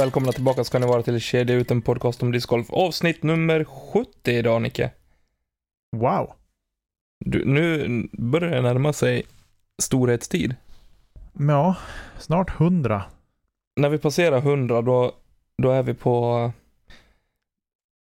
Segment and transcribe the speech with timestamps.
[0.00, 2.70] Välkomna tillbaka ska ni vara till Kedja ut en podcast om discgolf.
[2.70, 4.90] Avsnitt nummer 70 idag, Nicke.
[5.96, 6.32] Wow.
[7.24, 9.22] Du, nu börjar det närma sig
[9.82, 10.54] storhetstid.
[11.38, 11.76] Ja,
[12.18, 13.04] snart hundra.
[13.76, 15.12] När vi passerar 100, då,
[15.62, 16.52] då är vi på...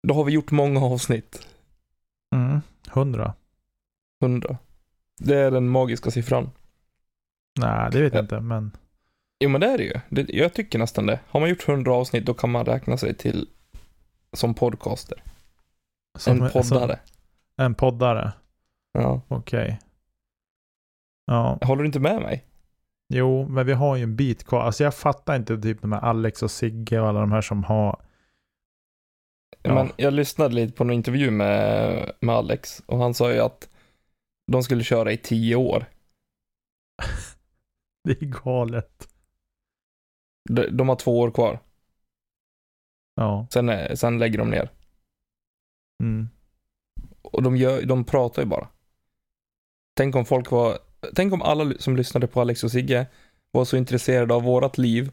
[0.09, 1.47] Då har vi gjort många avsnitt.
[2.35, 3.35] Mm, hundra.
[4.23, 4.59] 100.
[5.19, 6.51] Det är den magiska siffran.
[7.61, 8.19] Nej, det vet Ja.
[8.19, 8.73] jag inte, men
[9.39, 10.01] Jo, men det är det ju.
[10.09, 11.21] Det, jag tycker nästan det.
[11.29, 13.49] Har man gjort 100 avsnitt, då kan man räkna sig till
[14.33, 15.23] som podcaster.
[16.19, 16.99] som, en poddare.
[17.57, 18.33] Som, en poddare.
[18.93, 19.21] Ja.
[19.29, 19.79] Okej.
[21.27, 22.45] Ja, Håller du inte med mig?
[23.09, 24.61] jo, men vi har ju en bit kvar.
[24.61, 27.65] Alltså jag fattar inte typ de här Alex och Sigge och alla de här som
[27.65, 28.01] har.
[29.63, 29.75] Ja.
[29.75, 33.69] Men jag lyssnade lite på en intervju med, med Alex och han sa ju att
[34.53, 35.85] de skulle köra i tio år.
[38.05, 39.09] Det är galet.
[40.49, 41.59] De, de har två år kvar.
[43.15, 43.47] Ja.
[43.51, 44.71] Sen, är- sen lägger de ner.
[46.03, 46.29] Mm.
[47.23, 48.69] Och de, gör, de pratar ju bara.
[49.97, 50.79] Tänk om folk var,
[51.15, 53.07] tänk om alla som lyssnade på Alex och Sigge
[53.51, 55.11] var så intresserade av vårat liv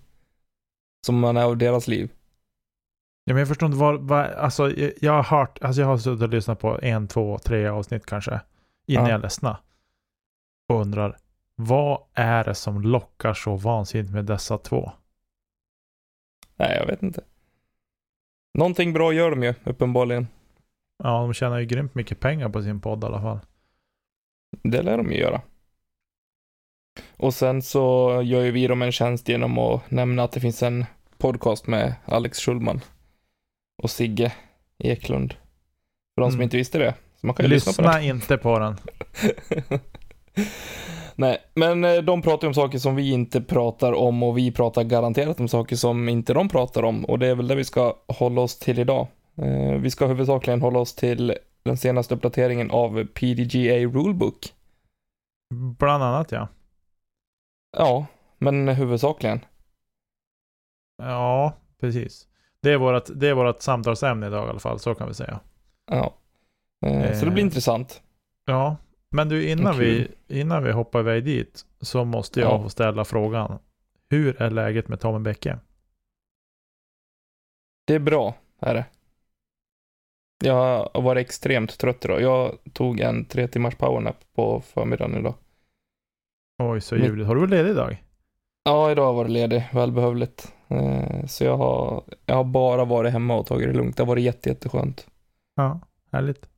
[1.05, 2.11] som man är av deras liv.
[3.25, 5.97] Ja, men jag förstår inte vad, vad alltså jag, jag har hört, alltså jag har
[5.97, 8.41] suttit och lyssnat på en, två, tre avsnitt kanske.
[8.87, 9.11] Innan Ja.
[9.11, 9.57] jag ledsnade.
[10.69, 11.17] Och undrar,
[11.55, 14.91] vad är det som lockar så vansinnigt med dessa två?
[16.55, 17.23] Nej, jag vet inte.
[18.53, 20.27] Någonting bra gör de ju, uppenbarligen.
[21.03, 23.39] Ja, de tjänar ju grymt mycket pengar på sin podd i alla fall.
[24.63, 25.41] Det lär de ju göra.
[27.17, 30.63] Och sen så gör ju vi dem en tjänst genom att nämna att det finns
[30.63, 30.85] en
[31.17, 32.81] podcast med Alex Schulman
[33.83, 34.33] och Sigge
[34.77, 35.33] Eklund.
[36.15, 36.43] För de som Mm.
[36.43, 36.93] inte visste det.
[37.15, 38.77] Så man kan ju lyssna, Lyssna på inte på den.
[41.15, 44.51] Nej, men eh, de pratar ju om saker som vi inte pratar om och vi
[44.51, 47.05] pratar garanterat om saker som inte de pratar om.
[47.05, 49.07] Och det är väl det vi ska hålla oss till idag.
[49.37, 54.53] Eh, Vi ska huvudsakligen hålla oss till den senaste uppdateringen av PDGA Rulebook.
[55.77, 56.47] Bland annat ja.
[57.77, 58.05] Ja,
[58.37, 59.39] men huvudsakligen.
[60.97, 62.27] Ja, precis.
[62.61, 65.39] Det är vårt, det är vårt samtalsämne idag i alla fall, så kan vi säga.
[65.91, 66.13] Ja.
[66.85, 67.47] Eh, Så det blir Eh.
[67.47, 68.01] intressant.
[68.45, 68.75] Ja,
[69.13, 69.81] men du innan, Kul.
[70.27, 72.63] vi, innan vi hoppar iväg dit så måste jag Ja.
[72.63, 73.59] få ställa frågan.
[74.09, 75.59] Hur är läget med Tommy Bäcke?
[77.87, 78.85] Det är bra, är det.
[80.43, 82.21] Jag har varit extremt trött idag.
[82.21, 85.33] Jag tog en tre timmars powernap på förmiddagen idag.
[86.63, 87.27] Oj, så ljuvligt.
[87.27, 88.03] Har du varit ledig idag?
[88.63, 90.53] Ja, idag har jag varit ledig, välbehövligt.
[90.67, 93.97] Eh, Så jag har, jag har bara varit hemma och tagit det lugnt.
[93.97, 95.07] Det har varit jätte, jätteskönt.
[95.55, 95.79] Ja,
[96.13, 96.49] härligt.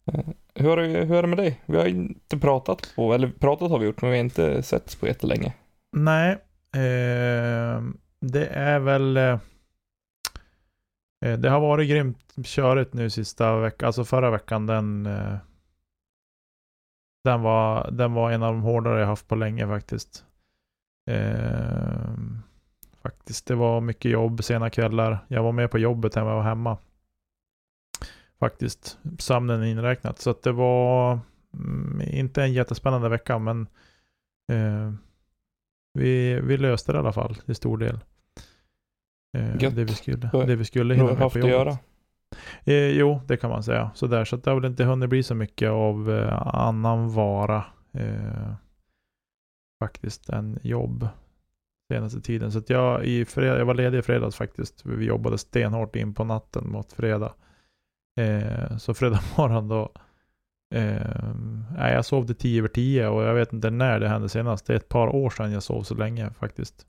[0.56, 1.62] Hur, har det, hur är det med dig?
[1.66, 4.96] Vi har inte pratat på, eller pratat har vi gjort, men vi har inte setts
[4.96, 5.54] på jättelänge.
[5.92, 6.32] Nej,
[6.74, 7.82] eh,
[8.20, 9.18] det är väl...
[9.18, 9.40] Eh,
[11.26, 13.88] eh, det har varit grymt körigt nu sista veckan.
[13.88, 15.06] Alltså förra veckan den...
[15.06, 15.38] Eh,
[17.24, 20.26] den, var, den var en av de hårdare jag haft på länge faktiskt.
[21.12, 22.14] Eh,
[23.02, 25.26] faktiskt, det var mycket jobb sena kvällar.
[25.28, 26.78] Jag var med på jobbet när jag var hemma.
[28.46, 30.20] Faktiskt, sömnen inräknat.
[30.20, 31.20] Så att det var
[31.54, 33.68] mm, inte en jättespännande vecka, men
[34.52, 34.94] eh,
[35.94, 38.00] vi, vi löste det i alla fall till stor del.
[39.38, 39.76] Eh, Gött.
[39.76, 41.66] det vi skulle, det vi skulle hinna med haft på att jobbet.
[41.68, 41.78] göra.
[42.64, 43.92] Eh, jo, det kan man säga.
[43.96, 47.66] Sådär, så att det har väl inte hunnit bli så mycket av eh, annan vara
[47.94, 48.54] eh,
[49.84, 51.08] faktiskt än jobb
[51.94, 52.52] senaste tiden.
[52.52, 54.86] Så att jag, i fred- jag var ledig i fredags faktiskt.
[54.86, 57.34] Vi jobbade stenhårt in på natten mot fredag.
[58.20, 59.92] Eh, så fredag morgon då
[60.76, 64.66] eh, jag sov till tio över tio och jag vet inte när det hände senast.
[64.66, 66.88] Det är ett par år sedan jag sov så länge faktiskt.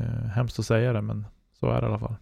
[0.00, 1.26] Eh, hemskt att säga det men
[1.60, 2.16] så är det i alla fall.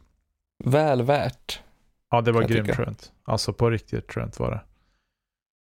[0.65, 1.63] Väl värt.
[2.11, 2.85] Ja, det var grymt tycka.
[2.85, 3.13] skönt.
[3.25, 4.61] Alltså på riktigt skönt var det.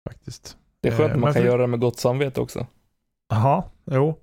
[0.09, 0.57] Faktiskt.
[0.81, 2.67] Det är skönt Eh, att man kan för- göra det med gott samvete också.
[3.29, 4.19] Jaha, jo.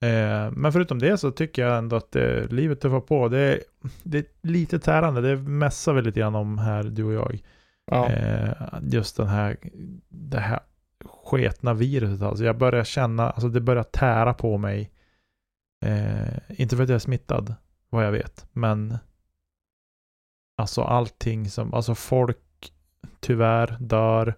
[0.00, 3.28] Eh, men förutom det så tycker jag ändå att eh, livet tuffar på.
[3.28, 3.60] Det är,
[4.02, 5.20] det är lite tärande.
[5.20, 7.42] Det mässar vi lite grann om här, du och jag.
[7.90, 8.08] Ja.
[8.08, 8.52] Eh,
[8.82, 9.56] just den här,
[10.08, 10.60] det här
[11.04, 12.22] sketna viruset.
[12.22, 14.90] Alltså jag börjar känna, alltså det börjar tära på mig.
[15.84, 17.54] Eh, inte för att jag är smittad,
[17.90, 18.98] vad jag vet, men
[20.56, 22.72] alltså allting som, alltså folk
[23.20, 24.34] tyvärr dör.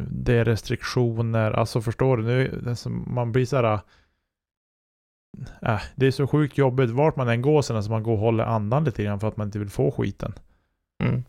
[0.00, 2.22] Det är restriktioner, alltså förstår du?
[2.22, 3.80] Nu, som- man blir så här.
[5.62, 8.18] Äh, det är så sjukt jobbigt vart man än går sen, så man går och
[8.18, 10.32] håller andan lite grann för att man inte vill få skiten.
[11.04, 11.24] Mm.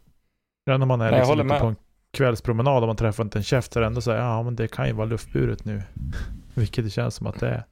[0.65, 1.75] Ja, när man är Nej, liksom ute på en
[2.11, 4.55] kvällspromenad och man träffar inte en käft så är det ändå så här, ja men
[4.55, 5.81] det kan ju vara luftburet nu.
[6.53, 7.63] Vilket det känns som att det är.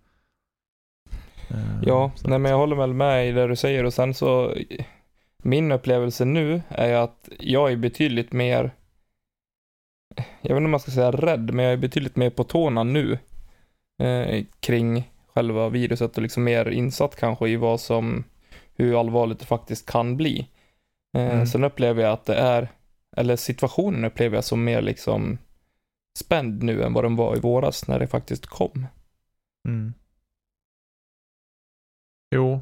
[1.49, 4.55] Eh, Ja, nej men jag håller väl med i det du säger och sen så
[5.37, 8.71] min upplevelse nu är att jag är betydligt mer
[10.41, 12.83] jag vet inte om man ska säga rädd, men jag är betydligt mer på tårna
[12.83, 13.19] nu
[14.03, 18.23] eh, kring själva viruset och liksom mer insatt kanske i vad som,
[18.75, 20.47] hur allvarligt det faktiskt kan bli.
[21.17, 21.45] Eh, Mm.
[21.45, 22.67] Sen upplever jag att det är,
[23.17, 25.37] eller situationen upplever jag som mer liksom
[26.19, 28.85] spänd nu än vad den var i våras när det faktiskt kom.
[29.67, 29.93] Mm.
[32.35, 32.61] Jo,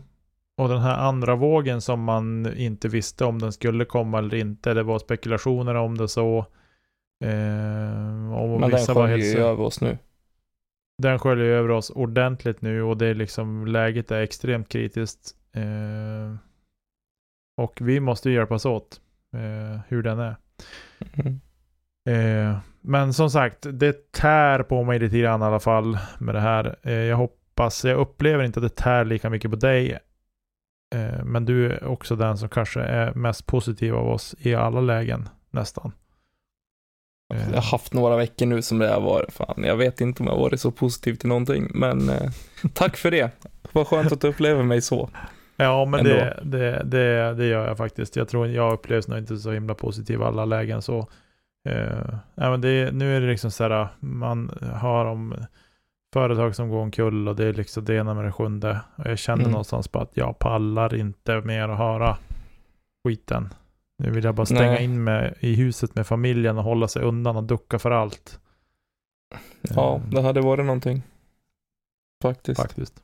[0.57, 4.73] och den här andra vågen som man inte visste om den skulle komma eller inte.
[4.73, 6.45] Det var spekulationer om det så.
[7.24, 9.98] Eh, och Men den sköljer ju så- över oss nu.
[11.01, 15.36] Den sköljer ju över oss ordentligt nu och det är liksom läget är extremt kritiskt.
[15.54, 16.36] Eh,
[17.57, 19.01] och vi måste hjälpas åt
[19.33, 20.36] eh, hur den är.
[21.13, 21.39] Mm.
[22.10, 26.42] Eh, men som sagt, det tär på mig lite grann i alla fall med det
[26.42, 26.75] här.
[26.83, 30.00] Eh, jag hoppas, jag upplever inte att det tär lika mycket på dig.
[30.95, 34.81] Eh, men du är också den som kanske är mest positiv av oss i alla
[34.81, 35.92] lägen, nästan.
[37.33, 39.33] Eh, Jag har haft några veckor nu som det har varit.
[39.33, 42.31] Fan, jag vet inte om jag har varit så positiv till någonting, men eh,
[42.73, 43.31] tack för det.
[43.71, 45.09] Vad skönt att du upplever mig så.
[45.55, 48.15] Ja, men det, det, det, det gör jag faktiskt.
[48.15, 50.81] Jag tror jag upplevs nog inte så himla positiv i alla lägen.
[50.81, 50.99] Så,
[51.69, 55.35] eh, men det, nu är det liksom så här, man har om
[56.13, 58.79] företag som går omkull och det är liksom det ena med det sjunde.
[58.95, 59.51] Och jag känner Mm.
[59.51, 62.17] någonstans på att jag pallar inte mer att höra
[63.03, 63.49] skiten.
[63.99, 64.83] Nu vill jag bara stänga Nej.
[64.83, 68.39] in mig i huset med familjen och hålla sig undan och ducka för allt.
[69.61, 71.01] Ja, Eh, det hade varit någonting.
[72.21, 72.61] Faktiskt.
[72.61, 73.03] faktiskt.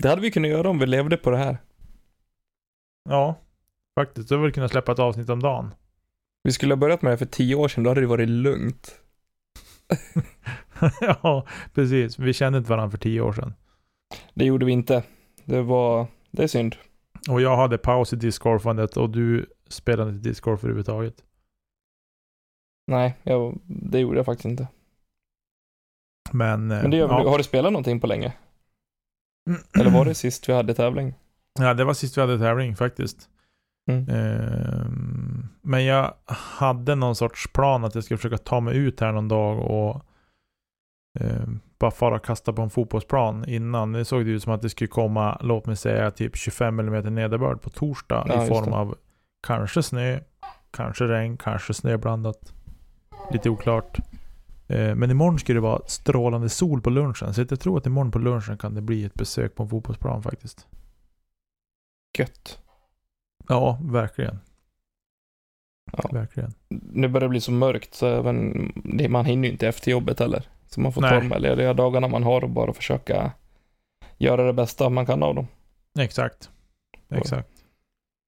[0.00, 1.58] Det hade vi kunnat göra om vi levde på det här.
[3.08, 3.34] Ja,
[4.00, 4.28] faktiskt.
[4.28, 5.74] Du vill kunna släppa ett avsnitt om dagen.
[6.42, 9.00] Vi skulle ha börjat med det för tio år sedan, då hade det varit lugnt.
[11.00, 12.18] ja, precis.
[12.18, 13.54] Vi kände inte varandra för tio år sedan.
[14.34, 15.02] Det gjorde vi inte.
[15.44, 16.76] Det var, det är synd.
[17.30, 21.24] Och jag hade paus i discgolfandet och du spelade inte discgolf överhuvudtaget.
[22.86, 24.68] Nej, jag, det gjorde jag faktiskt inte.
[26.32, 27.30] Men, eh, Men det gör ja.
[27.30, 28.32] Har du spelat någonting på länge?
[29.80, 31.14] Eller var det sist vi hade tävling?
[31.58, 33.28] Ja, det var sist vi hade tävling faktiskt.
[33.90, 34.08] Mm.
[34.08, 36.14] Ehm, men jag
[36.58, 40.02] hade någon sorts plan att jag skulle försöka ta mig ut här någon dag och
[41.20, 43.92] ehm, bara fara och kasta på en fotbollsplan innan.
[43.92, 47.14] Det såg det ut som att det skulle komma, låt mig säga, typ 25 mm
[47.14, 48.96] nederbörd på torsdag Ja, i form av
[49.44, 50.20] kanske snö,
[50.70, 52.52] kanske regn, kanske snöblandat.
[53.32, 53.98] Lite oklart.
[54.68, 57.34] Eh, Men imorgon ska det vara strålande sol på lunchen.
[57.34, 60.22] Så jag tror att imorgon på lunchen kan det bli ett besök på en fotbollsplan
[60.22, 60.66] faktiskt.
[62.18, 62.58] Gött.
[63.48, 64.38] Ja, verkligen.
[65.92, 66.08] Ja.
[66.12, 66.54] Verkligen.
[66.68, 70.18] Nu börjar det bli så mörkt så även, det, man hinner ju inte efter jobbet
[70.18, 70.48] heller.
[70.66, 71.20] Så man får ta Nej.
[71.20, 73.32] de här lediga dagarna man har och bara försöka
[74.18, 75.46] göra det bästa man kan av dem.
[75.98, 76.50] Exakt.
[77.10, 77.53] Exakt.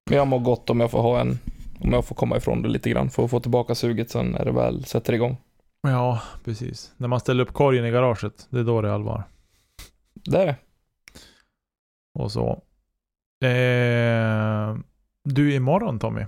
[0.09, 1.39] Men jag mår gott om jag får ha en,
[1.79, 4.45] om jag får komma ifrån det lite grann, för att få tillbaka suget sen när
[4.45, 5.37] det väl sätter igång.
[5.81, 6.93] Ja, precis.
[6.97, 9.23] När man ställer upp korgen i garaget, det är då det är allvar.
[10.13, 10.55] Det är det.
[12.19, 12.49] Och så.
[13.47, 14.77] Eh,
[15.23, 16.25] du, imorgon Tommy.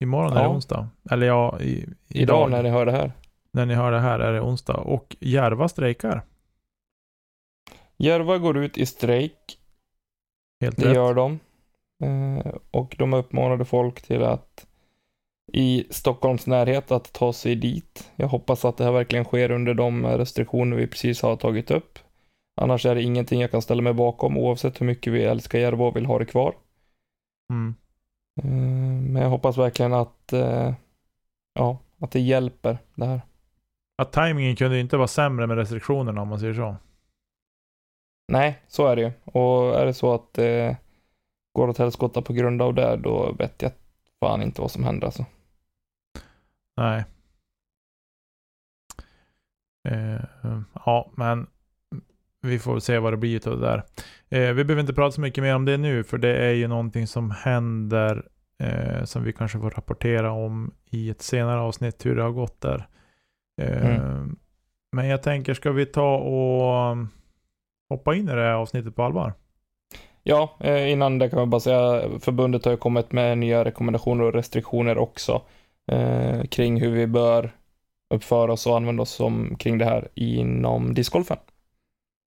[0.00, 0.48] Imorgon är det Ja.
[0.54, 0.88] onsdag.
[1.10, 3.12] Eller ja, i, idag, Idag när ni hör det här.
[3.52, 4.74] när ni hör det här är det onsdag.
[4.76, 6.22] Och Järva strejkar.
[7.96, 9.58] Järva går ut i strejk,
[10.60, 10.94] Helt det rätt.
[10.94, 11.38] gör de.
[12.02, 14.66] Eh, och de uppmanade folk till att
[15.52, 18.10] i Stockholms närhet att ta sig dit.
[18.16, 21.98] Jag hoppas att det här verkligen sker under de restriktioner vi precis har tagit upp.
[22.60, 25.84] Annars är det ingenting jag kan ställa mig bakom oavsett hur mycket vi älskar Järva
[25.84, 26.54] och vill ha det kvar.
[27.50, 27.74] Mm.
[28.40, 30.74] Eh, Men jag hoppas verkligen att, eh,
[31.54, 33.20] ja, att det hjälper det här.
[34.02, 36.76] Att tajmingen kunde inte vara sämre med restriktionerna om man säger så.
[38.32, 39.12] Nej, så är det ju.
[39.24, 40.38] Och är det så att
[41.56, 43.72] går åt helskotta på grund av det, då vet jag
[44.20, 45.24] fan inte vad som händer alltså.
[46.76, 47.04] Nej.
[49.88, 50.20] Eh,
[50.84, 51.46] ja, men
[52.42, 53.82] vi får se vad det blir av det där.
[54.28, 56.68] Eh, vi behöver inte prata så mycket mer om det nu, för det är ju
[56.68, 62.16] någonting som händer eh, som vi kanske får rapportera om i ett senare avsnitt hur
[62.16, 62.88] det har gått där.
[63.62, 64.36] Eh, Mm.
[64.92, 66.96] Men jag tänker, ska vi ta och
[67.88, 69.34] hoppa in i det här avsnittet på allvar?
[70.28, 74.24] Ja, eh, innan det kan man bara säga, förbundet har ju kommit med nya rekommendationer
[74.24, 75.42] och restriktioner också
[75.86, 77.50] eh, kring hur vi bör
[78.14, 81.36] uppföra oss och använda oss som, kring det här inom discgolfen.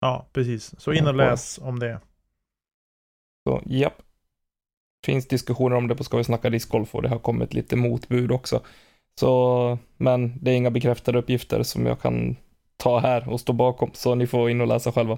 [0.02, 0.80] Ja, precis.
[0.80, 2.00] Så in och läs om det.
[3.44, 4.02] Så japp.
[5.06, 8.32] Finns diskussioner om det på Ska vi snacka discgolf och det har kommit lite motbud
[8.32, 8.62] också.
[9.20, 12.36] Så, men det är inga bekräftade uppgifter som jag kan
[12.78, 15.18] ta här och stå bakom, så ni får in och läsa själva.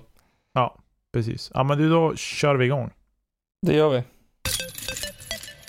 [1.13, 1.51] Precis.
[1.53, 2.89] Ja, men du, då kör vi igång.
[3.61, 4.03] Det gör vi.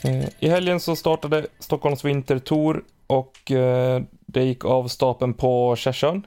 [0.05, 6.27] Eh, I helgen så startade Stockholms Vintertour och eh, det gick av stapeln på Kärsön.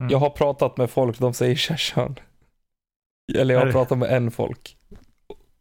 [0.00, 0.10] Mm.
[0.10, 2.18] Jag har pratat med folk, de säger Kärsön.
[3.34, 4.76] Eller jag har pratat med en folk.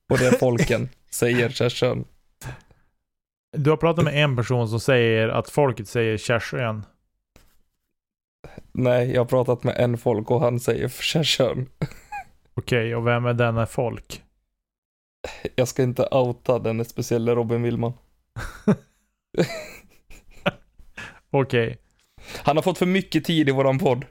[0.10, 2.06] Och det är folken säger Kärsön.
[3.58, 6.86] Du har pratat med en person som säger att folket säger Kärsön.
[8.72, 11.70] Nej, jag har pratat med en folk och han säger Kärsön.
[12.54, 14.24] Okej, och vem är denna folk?
[15.56, 17.94] Jag ska inte outa den speciella Robin Willman.
[21.32, 21.78] Okej,
[22.44, 24.06] Han har fått för mycket tid i våran podd.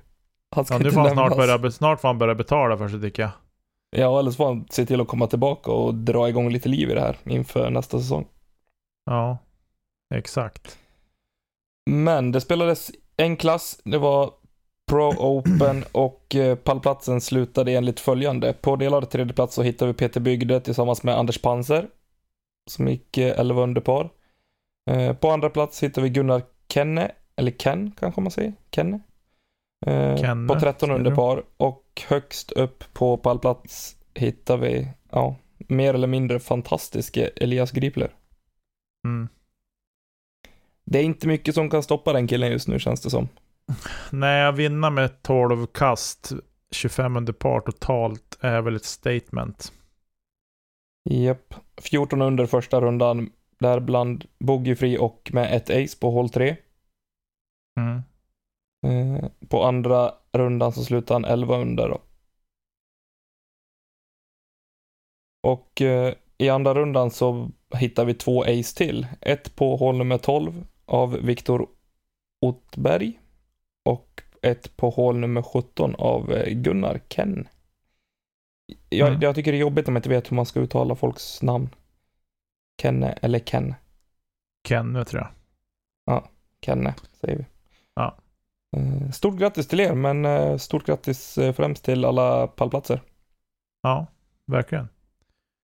[0.55, 3.01] Han ska ja, nu får han snart börja, snart får han börja betala för sig
[3.01, 3.31] tycker jag.
[3.97, 6.91] Ja, eller så får han se till att komma tillbaka och dra igång lite liv
[6.91, 8.27] i det här inför nästa säsong.
[9.05, 9.39] Ja,
[10.15, 10.79] exakt.
[11.91, 14.33] Men det spelades en klass, det var
[14.91, 18.53] Pro Open och eh, pallplatsen slutade enligt följande.
[18.53, 21.89] På delad tredje plats så hittade vi Peter Bygde tillsammans med Anders Panser
[22.71, 24.11] som gick eh, 11 under par.
[24.91, 29.01] Eh, På andra plats hittade vi Gunnar Kenne, eller Ken kanske man säger, Kenne.
[29.87, 35.37] Eh, Kenne, på 13 säger under par och högst upp på pallplats hittar vi, ja,
[35.59, 38.15] mer eller mindre fantastiska Elias Gripler.
[39.05, 39.29] Mm.
[40.85, 43.29] Det är inte mycket som kan stoppa den killen just nu känns det som.
[44.13, 46.33] När jag vinner med 12 kast,
[46.71, 49.73] 25 under par totalt, är väl ett statement.
[51.11, 51.55] Japp.
[51.83, 56.57] 14 under första rundan, där bland bogeyfri och med ett ace på hål 3.
[57.81, 58.03] Mm.
[58.87, 62.01] Eh, på andra rundan så slutar han 11 under då.
[65.43, 69.07] Och eh, i andra rundan så hittar vi två ace till.
[69.21, 71.69] Ett på hål nummer 12 av Viktor
[72.41, 73.22] Ottberg
[73.85, 77.49] och ett på hål nummer 17 av eh, Gunnar Ken.
[78.89, 79.21] Jag, Mm.
[79.21, 81.69] jag tycker det är jobbigt om man inte vet hur man ska uttala folks namn.
[82.83, 83.75] Kenne eller Ken.
[84.69, 86.29] Kenny tror jag.
[86.65, 87.45] Kenne, säger vi.
[87.95, 88.17] Ja.
[88.77, 93.01] Eh, Stort grattis till er, men eh, stort grattis främst till alla pallplatser.
[93.83, 94.07] Ja,
[94.47, 94.89] verkligen.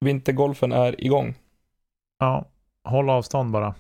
[0.00, 1.34] Vintergolfen är igång.
[2.18, 2.44] Ja,
[2.84, 3.74] håll avstånd bara.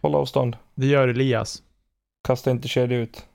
[0.00, 0.56] Håll avstånd.
[0.74, 1.62] Det gör Elias.
[2.28, 3.26] Kasta inte kedja ut.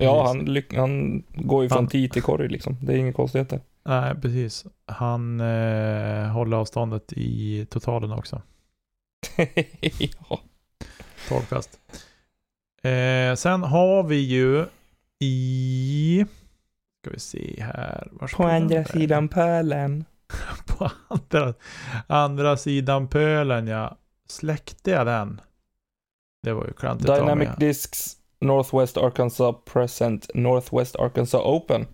[0.00, 2.76] Ja, han, han går ju från Han- tee till korg liksom.
[2.82, 3.60] Det är inga konstigheter.
[3.84, 4.66] Nej, precis.
[4.86, 8.42] Han eh, håller avståndet i totalen också.
[9.98, 10.40] ja.
[11.28, 11.78] 12 kast.
[12.82, 14.66] Eh, sen har vi ju
[15.20, 16.26] i...
[17.02, 18.08] Ska vi se här.
[18.36, 20.04] På andra sidan pölen.
[20.66, 21.54] På andra,
[22.06, 23.96] andra sidan pölen ja.
[24.28, 25.40] Släckte jag den?
[26.42, 27.48] Det var ju klantigt Dynamic.
[27.58, 31.86] Discs Northwest Arkansas Present Northwest Arkansas Open.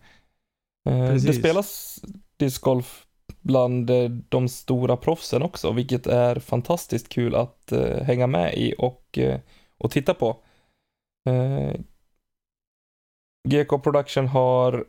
[0.88, 1.38] Eh, det Precis.
[1.38, 2.00] spelas
[2.36, 3.06] discgolf
[3.40, 8.74] bland eh, de stora proffsen också, vilket är fantastiskt kul att eh, hänga med i
[8.78, 9.18] och,
[9.78, 10.40] och titta på.
[13.48, 14.84] GK Production har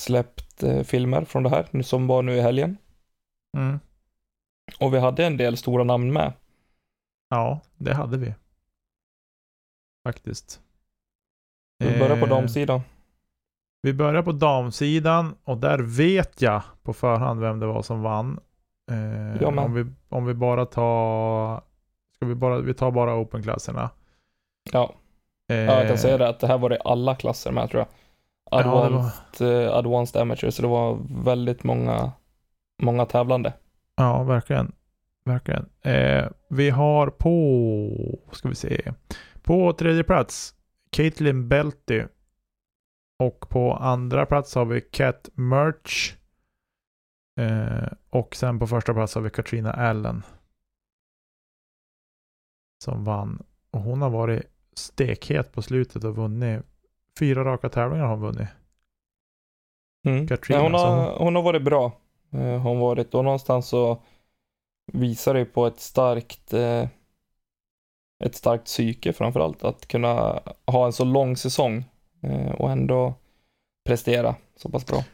[0.00, 2.76] släppt filmer från det här, som var nu i helgen.
[3.56, 3.80] Mm.
[4.80, 6.32] Och vi hade en del stora namn med.
[7.28, 8.34] Ja, det hade vi.
[10.04, 10.60] Faktiskt.
[11.80, 12.80] Vi börjar på Eh, damsidan.
[13.82, 18.40] Vi börjar på damsidan och där vet jag på förhand vem det var som vann.
[18.90, 21.60] Eh, om, vi, om vi bara tar...
[22.16, 22.58] Ska vi bara...
[22.58, 23.90] Vi tar bara open-klasserna.
[24.72, 24.94] Ja,
[25.50, 27.80] Eh, ja, jag kan säga det att det här var det alla klasser med tror
[27.80, 27.88] jag.
[28.50, 32.12] Ja, det var, Advanced, eh, advanced Amateur, så det var väldigt många,
[32.82, 33.52] många tävlande.
[33.96, 34.72] ja verkligen.
[35.24, 35.68] Verkligen.
[35.82, 38.18] Eh, vi har på...
[38.32, 38.92] Ska vi se.
[39.42, 40.54] På tredje plats
[40.90, 42.04] Caitlin Belty.
[43.18, 46.14] Och på andra plats har vi Cat Merch.
[47.40, 50.22] Eh, och sen på första plats har vi Katrina Allen.
[52.84, 53.42] Som vann.
[53.70, 54.42] Och hon har varit
[54.74, 56.62] stekhet på slutet och vunnit.
[57.18, 58.48] Fyra raka tävlingar har hon vunnit.
[60.06, 60.26] Mm.
[60.28, 61.92] Katrina, Nej, hon, har, hon har varit bra.
[62.32, 64.02] Eh, Hon har varit, och någonstans så
[64.92, 66.88] visar det på ett starkt eh,
[68.20, 69.64] ett starkt psyke framförallt.
[69.64, 71.84] Att kunna ha en så lång säsong
[72.20, 73.14] eh, och ändå
[73.84, 75.04] prestera så pass bra.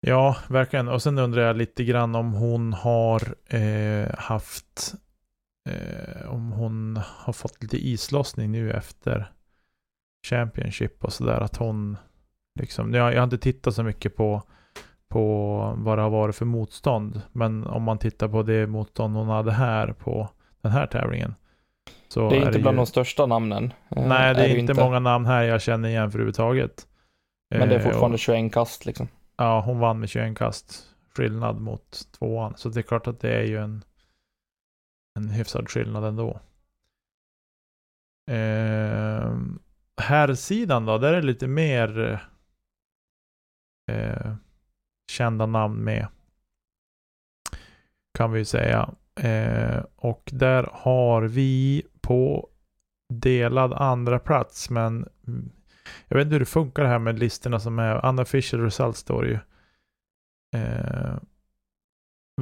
[0.00, 0.88] Ja, verkligen.
[0.88, 4.94] Och sen undrar jag lite grann om hon har eh, haft
[5.68, 9.32] eh, om hon har fått lite islossning nu efter
[10.26, 11.40] Championship och sådär.
[11.40, 11.96] Att hon
[12.60, 14.42] liksom, jag, jag har inte tittat så mycket på
[15.08, 17.22] på vad det har varit för motstånd.
[17.32, 20.28] Men om man tittar på det motstånd hon hade här på
[20.60, 21.34] den här tävlingen.
[22.14, 23.72] Så Det är inte bland ju, de största namnen.
[23.96, 26.86] eh, Nej, det är, ju inte många namn här jag känner igen för överhuvudtaget.
[27.54, 29.08] Men det är Eh, fortfarande och- 21 kast liksom.
[29.36, 32.54] Ja, hon vann med 21 kast skillnad mot tvåan.
[32.56, 33.84] Så det är klart att det är ju en,
[35.18, 36.40] en hyfsad skillnad ändå.
[38.30, 39.36] Eh,
[40.02, 42.20] här sidan då, där är det lite mer
[43.92, 44.34] eh,
[45.10, 46.06] kända namn med.
[48.18, 48.90] Kan vi säga.
[49.20, 52.48] Eh, och där har vi på
[53.08, 55.08] delad andra plats men
[56.08, 59.26] jag vet inte hur det funkar det här med listorna som är unofficial results står
[59.26, 59.38] ju.
[60.56, 61.16] Eh,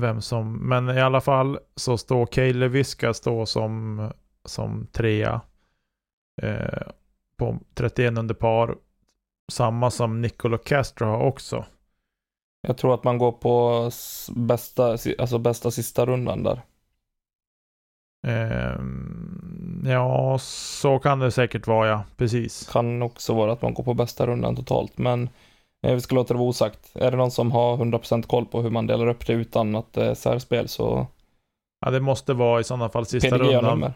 [0.00, 4.11] vem som, men i alla fall så står Kaeli Viska står som,
[4.45, 5.40] som trea.
[6.42, 6.83] Eh,
[7.37, 8.78] på 31 under par.
[9.52, 11.64] Samma som Nicolo Castro har också.
[12.61, 13.90] Jag tror att man går på
[14.37, 16.62] bästa, alltså bästa sista rundan där.
[18.26, 18.81] Eh,
[19.85, 22.69] ja, så kan det säkert vara ja, precis.
[22.73, 25.29] Kan också vara att man går på bästa rundan totalt, men
[25.87, 26.97] eh, vi ska låta det vara osagt.
[26.97, 29.93] Är det någon som har 100% koll på hur man delar upp det utan att
[29.93, 31.07] det är särspel så...
[31.85, 33.93] Ja, det måste vara i sådana fall sista rundan.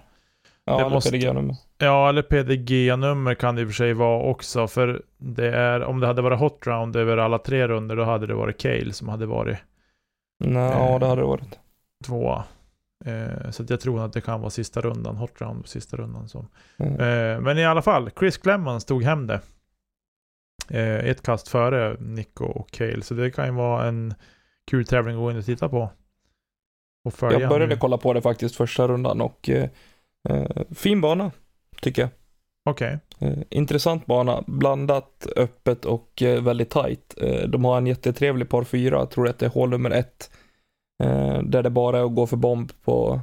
[0.65, 1.11] Ja, det eller måste...
[1.11, 1.57] PDG-nummer.
[1.79, 4.69] Ja, eller PDG-nummer kan det i och för sig vara också.
[4.69, 8.27] För det är, om det hade varit hot round över alla tre runder, då hade
[8.27, 9.59] det varit Cale som hade varit...
[10.45, 11.59] Nej, eh, ja, det hade det varit.
[12.07, 12.45] Tvåa.
[13.07, 16.29] Eh, så jag tror att det kan vara sista rundan, hot round på sista rundan.
[16.29, 16.49] Som.
[16.77, 16.93] Mm.
[16.93, 19.41] Eh, men i alla fall, Chris Clemens tog hem det.
[20.71, 23.03] Eh, ett kast före Nico och Cale.
[23.03, 24.15] Så det kan ju vara en
[24.71, 25.91] kul tävling att gå in och titta på.
[27.05, 27.81] Och följa jag började nu.
[27.81, 29.69] kolla på det faktiskt första rundan och eh,
[30.29, 31.31] eh fin bana,
[31.81, 32.11] tycker jag.
[32.65, 32.99] Okej.
[33.19, 33.29] Okay.
[33.31, 37.15] Eh, intressant bana, blandat, öppet och väldigt tight.
[37.49, 40.31] de har en jättetrevlig par fyra, jag tror att det är hål nummer ett
[41.43, 43.21] där det bara är att gå för bomb på,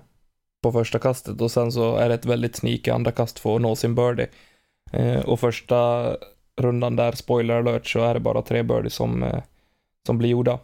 [0.63, 3.62] på första kastet och sen så är det ett väldigt sneaky andra kast för att
[3.62, 4.28] nå sin birdie.
[4.91, 6.10] Eh, och första
[6.62, 9.43] rundan där, spoiler alert, så är det bara tre birdies som, eh,
[10.06, 10.60] som blir gjorda.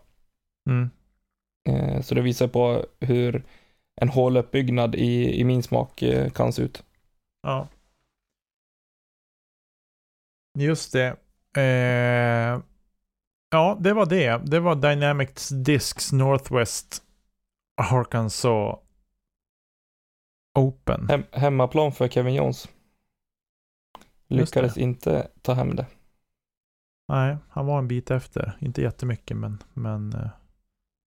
[0.70, 0.90] Mm.
[1.70, 3.44] Eh, så det visar på hur
[4.02, 6.84] en håluppbyggnad i, i min smak eh, kan se ut.
[7.44, 7.68] Ja.
[10.60, 11.16] Just det.
[11.58, 12.60] Eh,
[13.52, 14.42] Ja, det var det.
[14.46, 17.04] Det var Dynamics Discs Northwest
[17.80, 18.80] Arkansas
[20.60, 21.10] Open.
[21.10, 22.70] Hem, hemmaplan för Kevin Jones.
[24.28, 25.86] Lyckades inte ta hem det.
[27.08, 28.58] Nej, han var en bit efter.
[28.62, 30.30] Inte jättemycket, men, men eh,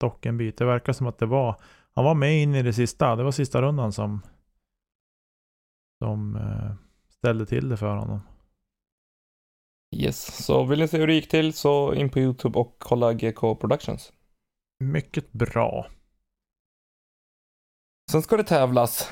[0.00, 0.56] dock en bit.
[0.56, 1.56] Det verkar som att det var,
[1.94, 3.16] han var med in i det sista.
[3.16, 4.22] Det var sista rundan som,
[5.98, 6.72] som eh,
[7.08, 8.20] ställde till det för honom.
[9.96, 13.12] Yes, så vill ni se hur det gick till så in på YouTube och kolla
[13.12, 14.12] GK Productions.
[14.80, 15.86] Mycket bra.
[18.12, 19.10] Sen ska det tävlas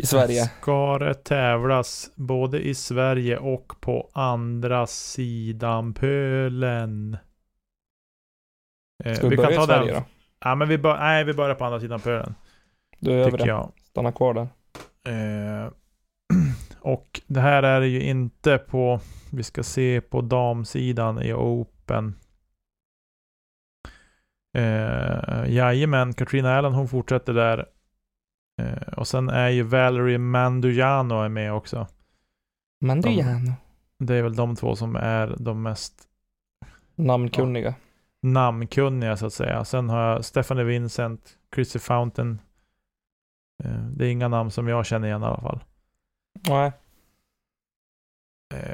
[0.00, 0.44] i Sverige.
[0.44, 7.16] Ska det tävlas både i Sverige och på andra sidan pölen.
[9.04, 10.02] Eh, ska vi, vi börja kan ta i Sverige den.
[10.02, 10.08] då?
[10.40, 12.34] Ja, men vi, bör, nej, vi börjar på andra sidan pölen.
[12.98, 13.46] Då gör vi det.
[13.46, 13.72] Jag.
[13.82, 14.48] Stanna kvar där.
[15.06, 15.70] Eh,
[16.80, 19.00] och det här är ju inte på
[19.32, 22.14] vi ska se på damsidan i Open.
[24.56, 27.66] Eh, jajamän, Katrina Allen hon fortsätter där.
[28.60, 31.86] Eh, och sen är ju Valerie Mandujano är med också.
[32.80, 33.52] Mandujano.
[33.98, 35.94] De, det är väl de två som är de mest
[36.94, 37.68] namnkunniga.
[37.68, 37.74] Ja,
[38.28, 39.64] namnkunniga så att säga.
[39.64, 42.40] Sen har jag Stephanie Vincent, Chrissy Fountain.
[43.64, 45.60] Eh, det är inga namn som jag känner igen i alla fall.
[46.48, 46.72] Nej.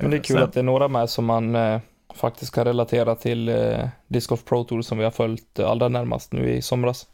[0.01, 0.44] Men det är kul Sen...
[0.44, 1.81] att det är några med som man eh,
[2.14, 5.88] faktiskt kan relatera till eh, Disc Golf Pro Tour som vi har följt eh, allra
[5.88, 7.09] närmast nu i somras.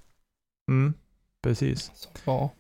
[0.71, 0.95] Mm,
[1.43, 1.91] precis.
[1.95, 2.51] Så, ja.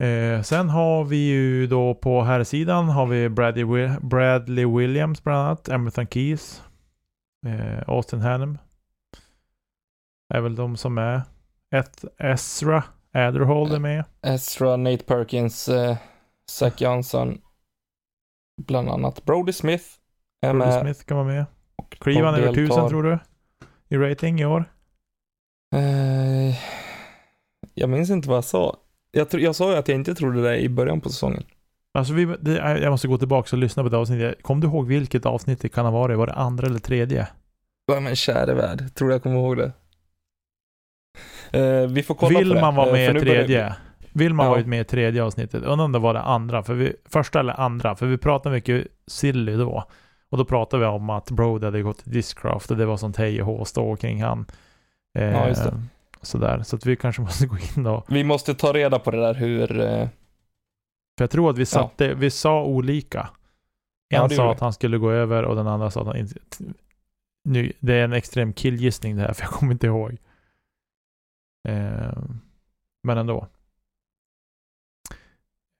[0.00, 5.38] Eh, sen har vi ju då på här sidan har vi Bradley, Bradley Williams bland
[5.38, 6.62] annat, Emerson Keys,
[7.46, 8.58] eh, Austin Hannum.
[10.34, 11.22] Är väl de som är.
[11.74, 14.04] Ett Ezra Adderhold är med.
[14.22, 15.96] Ezra, Nate Perkins, eh,
[16.50, 17.40] Zach Jansson,
[18.66, 19.84] bland annat Brody Smith.
[20.42, 21.44] Är Brody med Smith kan vara med.
[21.88, 23.18] Cleveland över tusen tror du?
[23.88, 24.64] I rating i år?
[25.74, 26.54] Uh,
[27.74, 28.76] jag minns inte vad jag sa.
[29.12, 31.42] Jag, jag sa ju att jag inte trodde det i början på säsongen.
[31.94, 34.42] Alltså vi, det, jag måste gå tillbaka och lyssna på det avsnittet.
[34.42, 36.18] Kom du ihåg vilket avsnitt det kan ha varit?
[36.18, 37.28] Var det andra eller tredje?
[37.86, 39.72] Ja men käre värld, tror jag kommer ihåg det.
[41.54, 42.60] Uh, vi får kolla Vill på det.
[42.60, 43.74] man vara med i tredje?
[44.12, 44.50] Vill man ja.
[44.50, 45.64] varit med i tredje avsnittet.
[45.64, 48.86] Undrar om det var det andra, för vi, första eller andra, för vi pratade mycket
[49.06, 49.84] silly då.
[50.30, 53.16] Och då pratade vi om att Brody hade gått till Discraft och det var sånt
[53.16, 54.46] hej och hå stå kring han.
[55.18, 55.82] Eh, ja, just det.
[56.22, 58.04] Sådär, så att vi kanske måste gå in och...
[58.08, 59.80] Vi måste ta reda på det där hur...
[59.80, 60.08] Eh...
[61.18, 62.14] För jag tror att vi satte, ja.
[62.14, 63.30] vi sa olika.
[64.14, 66.34] En ja, sa att han skulle gå över och den andra sa att han inte...
[67.44, 70.16] nu, det är en extrem killgissning det här, för jag kommer inte ihåg.
[71.68, 72.22] Eh,
[73.02, 73.46] men ändå.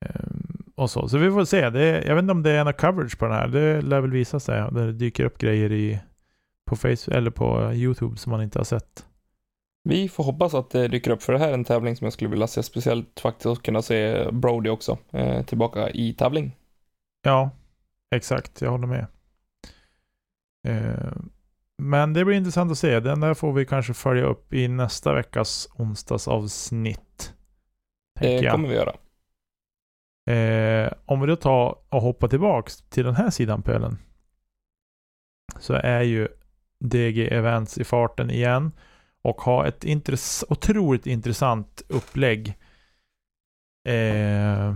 [0.05, 0.31] Eh,
[0.75, 1.09] och så.
[1.09, 1.71] så vi får se.
[1.71, 3.49] Det jag vet inte om det är någon coverage på den här.
[3.49, 4.71] Det lär väl visa sig.
[4.73, 6.01] Det dyker upp grejer i,
[6.67, 9.07] på Facebook eller på YouTube som man inte har sett.
[9.83, 12.13] Vi får hoppas att det dyker upp, för det här är en tävling som jag
[12.13, 16.57] skulle vilja se speciellt faktiskt, och kunna se Brody också eh, tillbaka i tävling.
[17.23, 17.51] Ja,
[18.15, 18.61] exakt.
[18.61, 19.07] Jag håller med.
[20.69, 21.13] Eh,
[21.83, 23.01] men det blir intressant att se.
[23.01, 27.35] Den där får vi kanske följa upp i nästa veckas onsdagsavsnitt.
[28.21, 28.95] Det kommer vi göra.
[30.31, 33.99] Eh, om vi då tar och hoppar tillbaks till den här sidan pölen.
[35.59, 36.29] Så är ju
[36.81, 38.73] DG Events i farten igen.
[39.23, 42.49] Och har ett intress otroligt intressant upplägg.
[43.89, 44.75] Eh,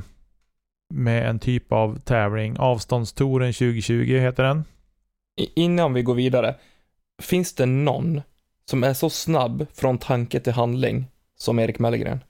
[0.95, 2.57] med en typ av tävling.
[2.59, 4.65] Avståndstoren 2020 heter den.
[5.57, 6.55] Innan vi går vidare.
[7.23, 8.21] Finns det någon
[8.71, 12.21] som är så snabb från tanke till handling som Erik Mellgren?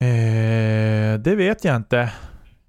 [0.00, 2.12] Eh, det vet jag inte.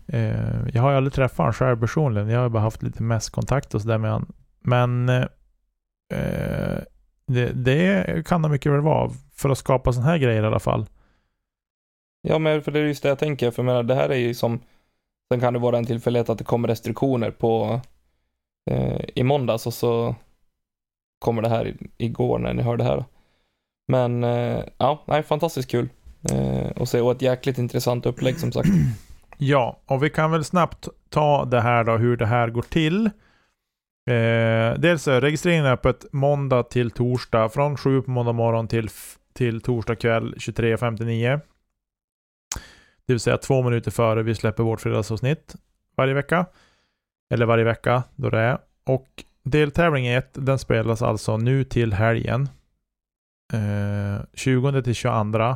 [0.07, 2.29] Eh, jag har ju aldrig träffat honom själv personligen.
[2.29, 4.33] Jag har bara haft lite mest kontakt och sådär med honom.
[4.59, 6.79] Men eh,
[7.27, 9.11] det, det, kan det mycket väl vara.
[9.35, 10.85] För att skapa sådana här grejer i alla fall.
[12.21, 13.51] Ja, men för det är just det jag tänker.
[13.51, 14.59] För jag menar, det här är ju som...
[15.33, 17.81] Sen kan det vara en tillfällighet att det kommer restriktioner på
[18.71, 20.15] eh, i måndags och så
[21.19, 23.05] kommer det här igår när ni hör det här.
[23.87, 25.89] Men eh, ja, nej, fantastiskt kul
[26.31, 28.69] eh, att se och ett jäkligt intressant upplägg som sagt.
[29.39, 33.09] Ja, och vi kan väl snabbt ta det här då, hur det här går till.
[34.07, 38.89] Eh, dels är registreringen öppet måndag till torsdag från 7 på måndag morgon till,
[39.33, 41.41] till torsdag kväll 23.59.
[43.05, 45.55] Det vill säga två minuter före vi släpper vårt fredagsavsnitt
[45.97, 46.45] varje vecka.
[47.33, 48.57] Eller varje vecka då det är.
[48.85, 49.07] Och
[49.43, 52.49] deltävling 1 den spelas alltså nu till helgen.
[53.53, 55.55] Eh, 20 till 22.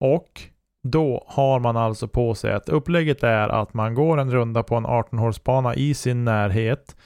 [0.00, 0.42] Och
[0.82, 4.74] då har man alltså på sig att upplägget är att man går en runda på
[4.74, 6.96] en 18-hålsbana i sin närhet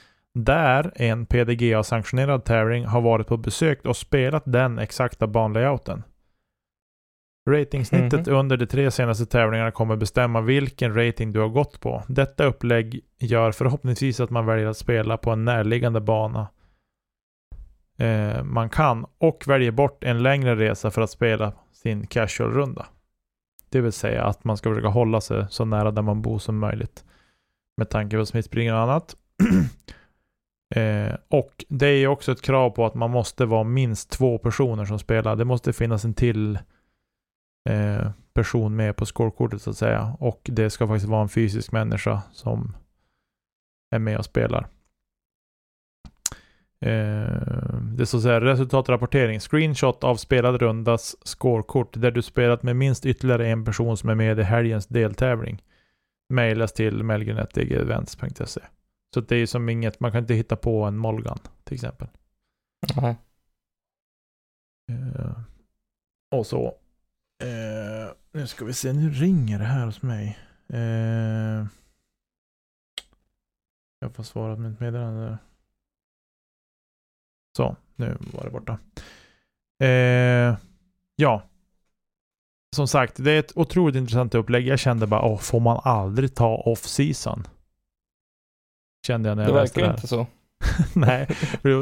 [0.44, 6.02] där en PDGA-sanktionerad tävling har varit på besök och spelat den exakta banlayouten.
[7.50, 12.02] Ratingsnittet mm under de tre senaste tävlingarna kommer bestämma vilken rating du har gått på.
[12.08, 16.48] Detta upplägg gör förhoppningsvis att man väljer att spela på en närliggande bana
[17.98, 22.86] eh, man kan och väljer bort en längre resa för att spela sin casual-runda.
[23.70, 26.58] Det vill säga att man ska försöka hålla sig så nära där man bor som
[26.58, 27.04] möjligt.
[27.76, 29.16] Med tanke på smittspridning och annat.
[30.74, 34.84] eh, och det är också ett krav på att man måste vara minst två personer
[34.84, 35.36] som spelar.
[35.36, 36.58] Det måste finnas en till
[37.68, 40.16] eh, person med på scorekortet så att säga.
[40.20, 42.76] Och det ska faktiskt vara en fysisk människa som
[43.90, 44.68] är med och spelar.
[46.80, 49.40] Eh, det står så här, resultatrapportering.
[49.40, 54.14] Screenshot av spelad rundas scorekort där du spelat med minst ytterligare en person som är
[54.14, 55.62] med i helgens deltävling.
[56.32, 58.60] Mailas till melgrenetdgevents.se.
[59.16, 62.08] Så det är som inget, man kan inte hitta på en Molgan till exempel.
[62.96, 63.16] Nej.
[64.90, 65.40] Uh,
[66.30, 66.66] och så.
[67.44, 70.38] Uh, nu ska vi se, nu ringer det här hos mig.
[70.74, 71.66] Uh,
[73.98, 75.38] jag får svara på mitt meddelande.
[77.56, 78.78] Så, nu var det borta.
[81.16, 81.42] Ja.
[82.76, 84.66] Som sagt, det är ett otroligt intressant upplägg.
[84.66, 87.44] Jag kände bara, åh, får man aldrig ta off-season?
[89.06, 90.26] Kände jag när jag det läste det verkar inte så.
[90.94, 91.28] Nej,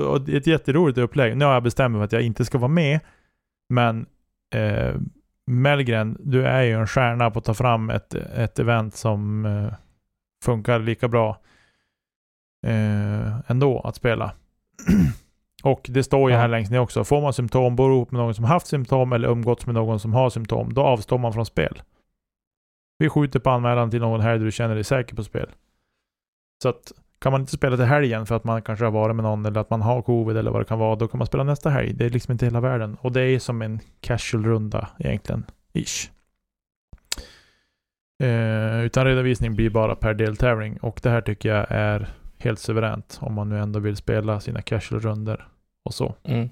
[0.07, 1.37] och det är ett jätteroligt upplägg.
[1.37, 3.01] Nu har jag bestämt mig för att jag inte ska vara med.
[3.69, 4.07] Men
[4.55, 4.95] eh,
[5.47, 9.75] Melgren, du är ju en stjärna på att ta fram ett, ett event som eh,
[10.45, 11.41] funkar lika bra
[12.67, 14.33] eh, ändå att spela.
[15.63, 17.05] Och det står ju här längst ner också.
[17.05, 20.13] Får man symptom, bor ihop med någon som haft symptom eller umgåtts med någon som
[20.13, 21.83] har symptom, då avstår man från spel.
[22.99, 25.51] Vi skjuter på anmälan till någon här du känner dig säker på spel.
[26.63, 26.93] Så att
[27.25, 29.61] kan man inte spela till helgen för att man kanske har varit med någon eller
[29.61, 31.93] att man har covid eller vad det kan vara, då kan man spela nästa helg.
[31.93, 32.97] Det är liksom inte hela världen.
[33.01, 35.45] Och det är som en casual-runda egentligen.
[35.73, 36.11] Ish.
[38.23, 42.09] Eh, utan redovisning blir bara per deltävling och det här tycker jag är
[42.39, 45.49] helt suveränt om man nu ändå vill spela sina casual-runder
[45.83, 46.15] och så.
[46.23, 46.49] Mm.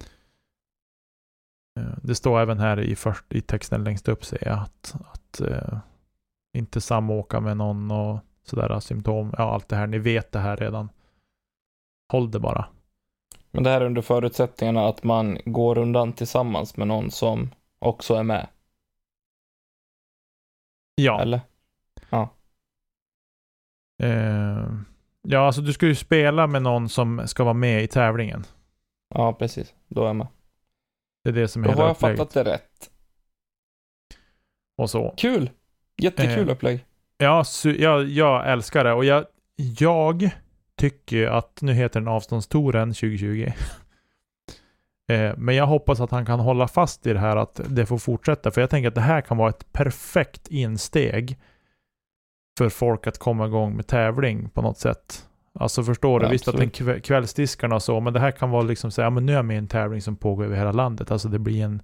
[1.80, 5.40] Eh, det står även här i, först, i texten längst upp säger jag att, att
[5.40, 5.78] uh,
[6.58, 9.34] inte samåka med någon och sådär symptom.
[9.38, 9.86] Ja, allt det här.
[9.86, 10.88] Ni vet det här redan.
[12.12, 12.68] Håll det bara.
[13.50, 18.14] Men det här är under förutsättningarna att man går undan tillsammans med någon som också
[18.14, 18.48] är med?
[20.94, 21.20] Ja.
[21.20, 21.40] Eller?
[22.10, 22.28] Ja.
[24.02, 24.80] Uh,
[25.24, 28.44] Ja, alltså du ska ju spela med någon som ska vara med i tävlingen.
[29.14, 29.74] Ja, precis.
[29.88, 30.26] Då är jag med.
[31.24, 32.18] Det är det som är Då hela har jag upplägget.
[32.18, 32.90] fattat det rätt.
[34.76, 35.14] Och så.
[35.16, 35.50] Kul!
[35.96, 36.52] Jättekul Eh.
[36.52, 36.84] upplägg.
[37.22, 39.24] Ja, jag, jag älskar det och jag,
[39.78, 40.30] jag
[40.76, 43.46] tycker att, nu heter den Avståndstoren 2020.
[45.12, 47.98] eh, men jag hoppas att han kan hålla fast i det här att det får
[47.98, 48.50] fortsätta.
[48.50, 51.38] För jag tänker att det här kan vara ett perfekt insteg
[52.58, 55.28] för folk att komma igång med tävling på något sätt.
[55.54, 56.26] Alltså förstår du?
[56.26, 56.96] Ja, Visst att den absolut.
[56.96, 59.36] kv- kvällsdiskarna och så, men det här kan vara liksom säga, ja men nu är
[59.36, 61.10] jag med i en tävling som pågår över hela landet.
[61.10, 61.82] Alltså det blir en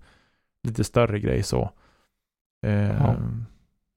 [0.69, 1.71] lite större grej så.
[2.67, 3.15] Eh, Ja.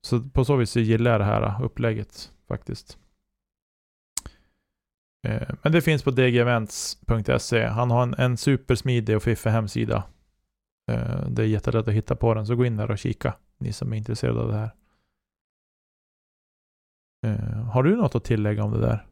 [0.07, 2.97] Så på så vis så gillar jag det här upplägget faktiskt.
[5.27, 7.65] Eh, men det finns på dgevents.se.
[7.65, 10.03] Han har en, en supersmidig och fiffig hemsida.
[10.91, 13.73] Eh, det är jättelätt att hitta på den, så gå in där och kika, ni
[13.73, 14.71] som är intresserade av det här.
[17.27, 19.05] Eh, har du något att tillägga om det där?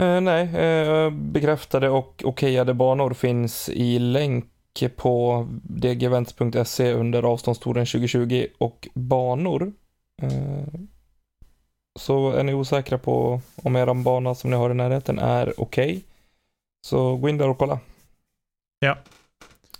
[0.00, 4.52] Eh, nej, eh, bekräftade och okejade banor finns i länk
[4.88, 9.72] på dgevents.se under avståndstouren 2020 och banor.
[10.22, 10.80] Eh,
[11.98, 16.04] så är ni osäkra på om er bana som ni har i närheten är okej.
[16.86, 17.78] Så gå in där och kolla.
[18.78, 18.96] Ja.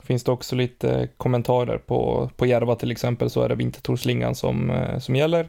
[0.02, 4.70] Finns det också lite kommentarer på, på Järva till exempel så är det Vintertorslingan som,
[4.70, 5.48] eh, som gäller.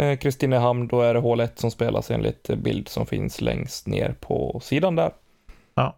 [0.00, 4.14] Eh, Kristinehamn, då är det hål 1 som spelas enligt bild som finns längst ner
[4.20, 5.12] på sidan där.
[5.74, 5.96] Ja.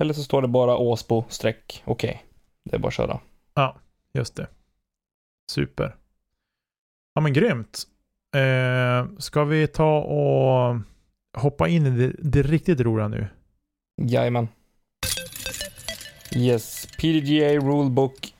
[0.00, 2.24] Eller så står det bara Åsbo streck okej.
[2.64, 3.20] Det är bara att köra.
[4.14, 4.46] Just det.
[5.50, 5.96] Super.
[7.14, 7.82] Ja men grymt.
[8.36, 10.76] Eh, ska vi ta och
[11.40, 13.26] hoppa in i det, det riktigt roliga nu?
[14.02, 14.48] Jajamän.
[16.36, 18.34] Yes, PDGA Rulebook,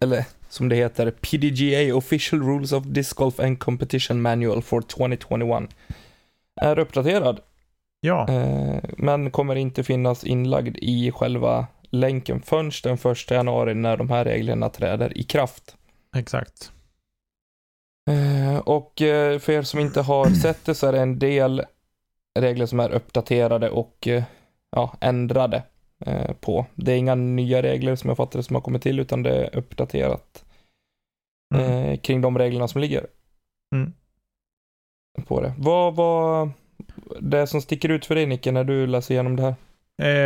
[0.00, 5.70] eller som det heter, PDGA Official Rules of Disc Golf and Competition Manual for 2021
[6.56, 7.40] är uppdaterad,
[8.04, 13.96] Ja, eh, men kommer inte finnas inlagd i själva länken förrän den 1 januari när
[13.96, 15.76] de här reglerna träder i kraft.
[16.16, 16.72] exakt.
[18.10, 21.62] Eh, Och eh, för er som inte har sett det så är det en del
[22.38, 24.08] regler som är uppdaterade och
[24.70, 25.62] ja, ändrade
[26.40, 26.66] på.
[26.74, 29.44] Det är inga nya regler som jag fattar det som har kommit till utan det
[29.46, 30.44] är uppdaterat
[31.54, 31.98] Mm.
[31.98, 33.06] kring de reglerna som ligger
[33.74, 33.92] Mm.
[35.26, 35.54] på det.
[35.58, 36.50] Vad var
[37.20, 39.54] det som sticker ut för dig Nicke när du läser igenom det här?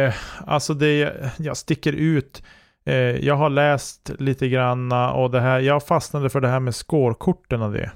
[0.06, 0.14] Eh,
[0.46, 2.42] alltså det, jag sticker ut.
[2.84, 6.74] Eh, jag har läst lite granna och det här, jag fastnade för det här med
[6.74, 7.90] scorekorten och det.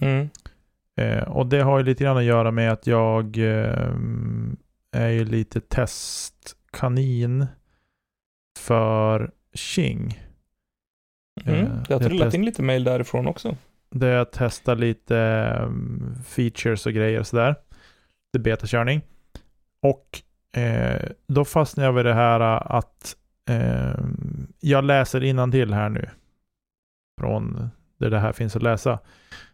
[0.00, 0.28] Mm.
[1.00, 3.92] Eh, och det har ju lite grann att göra med att jag eh,
[4.92, 7.46] är ju lite testkanin
[8.58, 10.22] för Qing.
[11.44, 11.60] Mm.
[11.60, 13.56] Eh, Det har trillat in lite mail därifrån också.
[13.90, 15.16] Där jag testar lite
[15.62, 17.54] um, features och grejer och sådär.
[18.38, 19.00] Det betakörning.
[19.82, 20.22] Och
[20.60, 23.16] eh, då fastnar jag vid det här äh, att
[23.48, 24.04] eh,
[24.60, 26.08] jag läser till här nu.
[27.20, 28.98] Från där det här finns att läsa.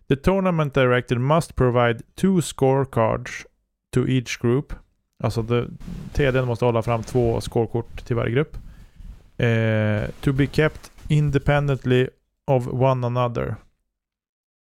[0.09, 3.47] The tournament director must provide two scorecards
[3.94, 4.73] to each group.
[5.23, 5.64] Alltså the,
[6.12, 8.57] TDn måste hålla fram två scorekort till varje grupp.
[9.37, 12.09] Eh, to be kept independently
[12.47, 13.55] of one another.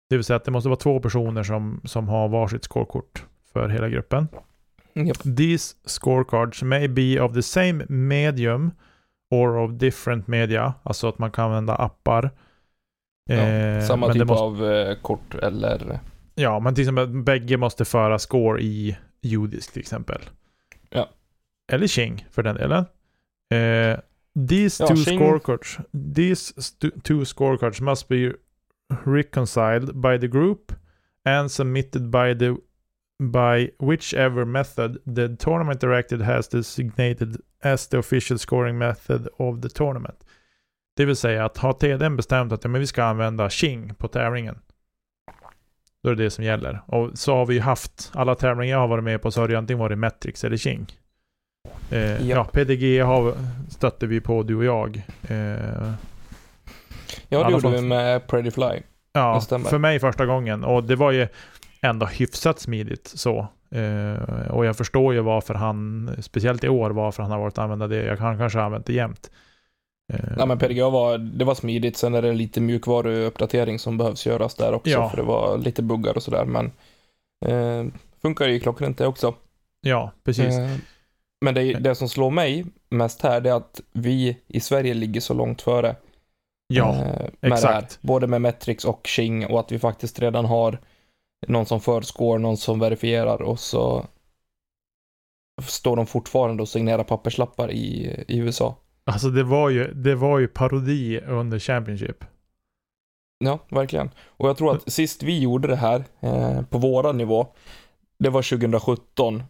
[0.10, 3.70] Det vill säga att det måste vara två personer som, som har varsitt scorekort för
[3.70, 4.28] hela gruppen.
[4.94, 5.18] Japp.
[5.38, 8.72] These scorecards may be of the same medium
[9.32, 10.74] or of different media.
[10.84, 12.32] Alltså att man kan använda appar.
[13.26, 16.00] Ja, Eh, Samma typ måste, av eh, kort eller
[16.36, 20.22] Ja, men till exempel bägge måste föra score i judisk till exempel.
[20.90, 21.10] Ja.
[21.72, 22.86] Eller Qing för den delen.
[23.54, 24.00] Eh,
[24.50, 25.78] these Ja, two Qing- scorecards,
[26.16, 26.54] these
[27.04, 28.34] two scorecards must be
[29.06, 30.72] reconciled by the group
[31.26, 32.56] and submitted by the
[33.22, 39.70] by whichever method the tournament directed has designated as the official scoring method of the
[39.70, 40.26] tournament.
[40.98, 44.08] Det vill säga att har TDN bestämt att ja, men vi ska använda Qing på
[44.08, 44.60] tävlingen.
[46.04, 46.82] Då är det det som gäller.
[46.86, 49.48] Och så har vi ju haft, alla tävlingar jag har varit med på så har
[49.48, 50.88] det antingen varit Metrix eller Qing.
[51.92, 53.34] Eh, ja, PDG har,
[53.70, 55.04] stötte vi på du och jag.
[55.30, 55.94] Eh,
[57.30, 58.82] Ja, det gjorde vi med Pretty Fly.
[59.14, 60.64] Ja, för mig första gången.
[60.64, 61.28] Och det var ju
[61.82, 63.48] ändå hyfsat smidigt så.
[63.72, 67.88] Eh, och jag förstår ju varför han, speciellt i år, varför han har varit använda
[67.88, 68.04] det.
[68.06, 69.32] Jag kan kanske ha använt det jämt.
[70.14, 74.26] Eh, Nej men PDGA var, det var smidigt, sen är det lite mjukvaruuppdatering som behövs
[74.26, 75.10] göras där också, Ja.
[75.10, 76.72] för det var lite buggar och sådär, men
[77.46, 79.36] eh, funkar ju klockrent det också.
[79.82, 80.58] ja, precis.
[80.58, 80.70] Eh,
[81.46, 85.22] men det, det som slår mig mest här, det är att vi i Sverige ligger
[85.22, 85.96] så långt före.
[86.68, 88.00] ja, eh, exakt.
[88.02, 90.78] både med Metrix och Qing och att vi faktiskt redan har
[91.48, 94.06] någon som för score, någon som verifierar och så
[95.62, 98.76] står de fortfarande och signerar papperslappar i, i USA.
[99.04, 102.26] Alltså det var ju, det var ju parodi under Championship.
[103.44, 104.10] Ja, verkligen.
[104.26, 107.48] Och jag tror att sist vi gjorde det här eh, på våra nivå,
[108.20, 109.44] det var 2017.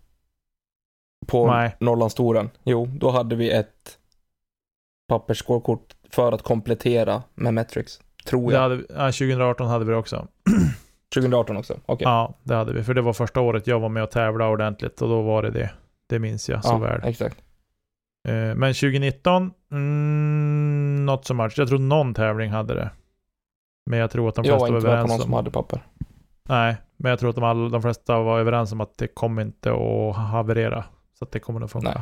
[1.28, 1.76] På Nej.
[1.80, 2.50] Norrlandstouren.
[2.64, 3.98] Jo, då hade vi ett
[5.08, 8.02] pappersskålkort för att komplettera med Metrics.
[8.26, 8.60] Tror jag.
[8.60, 10.28] hade, ja, 2018 hade vi det också.
[11.14, 11.80] 2018 också.
[11.86, 12.06] Okej.
[12.06, 12.84] Ja, det hade vi.
[12.84, 15.50] För det var första året jag var med och tävlade ordentligt och då var det
[15.52, 15.72] det.
[16.10, 17.02] Det minns jag så Ja, väl.
[17.04, 17.38] exakt.
[18.28, 21.54] Eh, Men 2019, mm, not so much.
[21.58, 22.90] Jag tror någon tävling hade det.
[23.86, 25.24] Men jag tror att de Jag var flesta var inte med på överens någon om...
[25.24, 25.80] som hade papper.
[26.50, 29.42] Nej, men jag tror att de, all, de flesta var överens om att det kommer
[29.42, 30.84] inte att haverera.
[31.20, 31.90] Så att det kommer att funka.
[31.90, 32.02] Nej.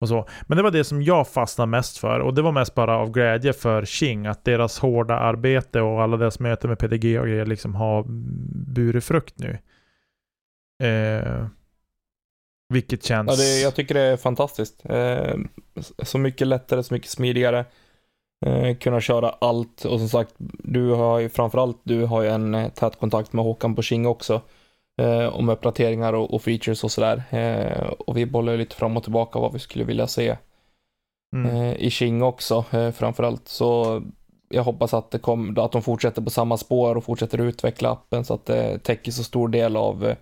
[0.00, 0.28] Och så.
[0.46, 2.20] Men det var det som jag fastnade mest för.
[2.20, 4.26] Och det var mest bara av glädje för King.
[4.26, 8.04] Att deras hårda arbete och alla deras möten med PDG och grejer liksom har
[8.74, 9.58] burit frukt nu.
[10.88, 11.46] Eh,
[12.68, 13.30] vilket känns...
[13.30, 14.82] Ja, det, jag tycker det är fantastiskt.
[14.84, 15.34] Eh,
[16.02, 17.64] så mycket lättare, så mycket smidigare.
[18.46, 22.54] Eh, kunna köra allt och som sagt, du har ju framförallt, du har ju en
[22.54, 24.42] eh, tät kontakt med Håkan på King också.
[24.98, 27.22] Eh, om uppdateringar och, och features och sådär.
[27.30, 30.36] Eh, och vi bollar lite fram och tillbaka vad vi skulle vilja se
[31.36, 31.56] mm.
[31.56, 33.48] eh, i King också eh, framförallt.
[33.48, 34.02] Så
[34.48, 38.24] jag hoppas att, det kom, att de fortsätter på samma spår och fortsätter utveckla appen
[38.24, 40.14] så att det täcker så stor del av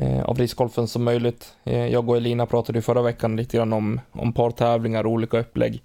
[0.00, 1.56] eh, av discgolfen som möjligt.
[1.64, 5.38] Eh, jag och Elina pratade ju förra veckan lite grann om, om partävlingar och olika
[5.38, 5.82] upplägg.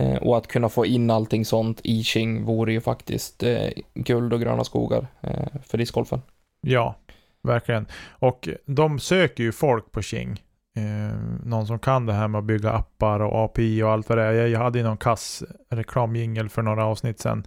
[0.00, 4.32] Eh, och att kunna få in allting sånt i Qing vore ju faktiskt eh, guld
[4.32, 6.22] och gröna skogar eh, för discgolfen.
[6.60, 6.94] Ja,
[7.46, 7.86] verkligen.
[8.10, 10.42] Och de söker ju folk på King.
[10.76, 14.18] Eh, någon som kan det här med att bygga appar och API och allt vad
[14.18, 14.32] det är.
[14.32, 17.46] Jag, jag hade ju någon kass reklamjingel för några avsnitt sedan.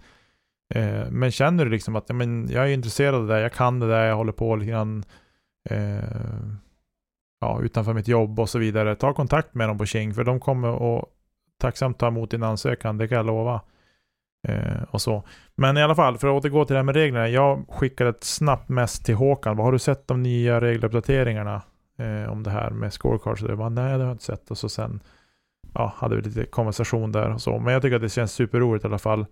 [0.74, 3.52] Eh, men känner du liksom att ja, men jag är intresserad av det där, jag
[3.52, 5.04] kan det där, jag håller på lite grann
[5.70, 6.04] eh,
[7.40, 8.96] ja, utanför mitt jobb och så vidare.
[8.96, 11.04] Ta kontakt med dem på King för de kommer att
[11.60, 13.60] tacksamt ta emot din ansökan, det kan jag lova.
[14.48, 15.22] Eh, och så.
[15.54, 17.28] Men i alla fall, för att återgå till det här med reglerna.
[17.28, 19.56] Jag skickade ett snabbt mess till Håkan.
[19.56, 21.62] Vad Har du sett de nya regeluppdateringarna
[21.98, 23.42] eh, om det här med scorecards?
[23.42, 24.50] Och det var nej, det har jag inte sett.
[24.50, 25.00] Och så sen
[25.74, 27.58] ja, hade vi lite konversation där och så.
[27.58, 29.26] Men jag tycker att det känns superroligt i alla fall.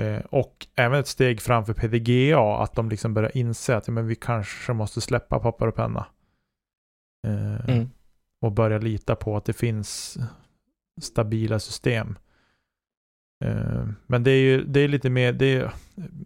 [0.00, 4.14] Eh, och även ett steg framför PDGA, att de liksom börjar inse att men vi
[4.14, 6.06] kanske måste släppa papper och penna.
[7.26, 7.90] Eh, Mm.
[8.42, 10.18] och börja lita på att det finns
[11.02, 12.16] stabila system.
[13.44, 15.72] Eh, Men det är ju det är lite mer, det är,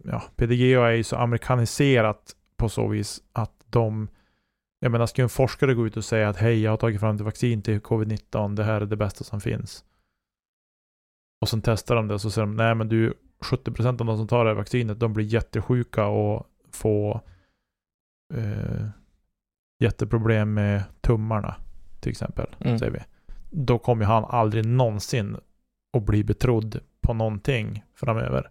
[0.03, 4.07] ja, PDGA är ju så amerikaniserat på så vis att de,
[4.79, 7.15] jag menar ska en forskare gå ut och säga att hej jag har tagit fram
[7.15, 9.83] ett vaccin till covid-19, det här är det bästa som finns.
[11.41, 14.17] Och sen testar de det och så säger de, nej men du, 70% av de
[14.17, 17.21] som tar det här vaccinet, de blir jättesjuka och får
[18.33, 18.87] eh,
[19.79, 21.55] jätteproblem med tummarna
[21.99, 22.79] till exempel, Mm.
[22.79, 22.99] säger vi.
[23.49, 25.37] Då kommer han aldrig någonsin
[25.97, 28.49] att bli betrodd på någonting framöver.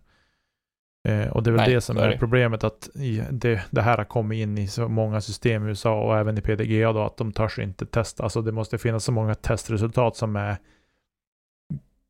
[1.08, 2.18] Eh, och det är väl Nej, det som är det.
[2.18, 2.88] problemet att
[3.30, 6.40] det, det här har kommit in i så många system i USA och även i
[6.40, 8.22] PDGA då att de törs inte testa.
[8.22, 10.56] Alltså det måste finnas så många testresultat som är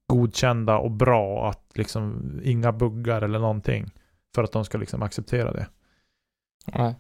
[0.06, 3.90] godkända och bra att liksom inga buggar eller någonting
[4.34, 5.66] för att de ska liksom acceptera det.
[6.66, 6.94] Nej.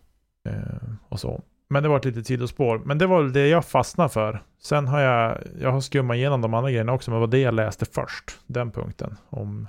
[0.44, 1.42] Eh, och så.
[1.70, 2.78] Men det var ett litet sidospår.
[2.84, 4.42] Men det var det jag fastnade för.
[4.62, 7.38] Sen har jag, jag har skummat igenom de andra grejerna också, men det var det
[7.38, 8.38] jag läste först.
[8.46, 9.16] Den punkten.
[9.30, 9.68] Om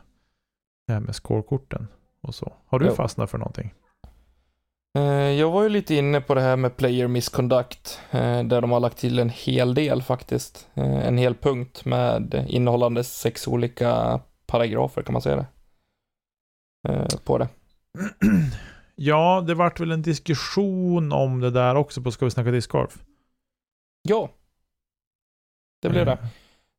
[0.88, 1.88] det här med scorekorten
[2.21, 2.53] och så.
[2.67, 2.93] Har du Jo.
[2.95, 3.73] fastnat för någonting?
[4.97, 8.71] Eh, Jag var ju lite inne på det här med player misconduct, eh, där de
[8.71, 10.67] har lagt till en hel del faktiskt.
[10.73, 15.45] Eh, En hel punkt med innehållande sex olika paragrafer, kan man säga det?
[17.23, 17.47] På det.
[18.99, 23.03] ja, det vart väl en diskussion om det där också på Ska vi snacka discgolf?
[24.01, 24.30] Ja.
[25.82, 26.17] Det blev det.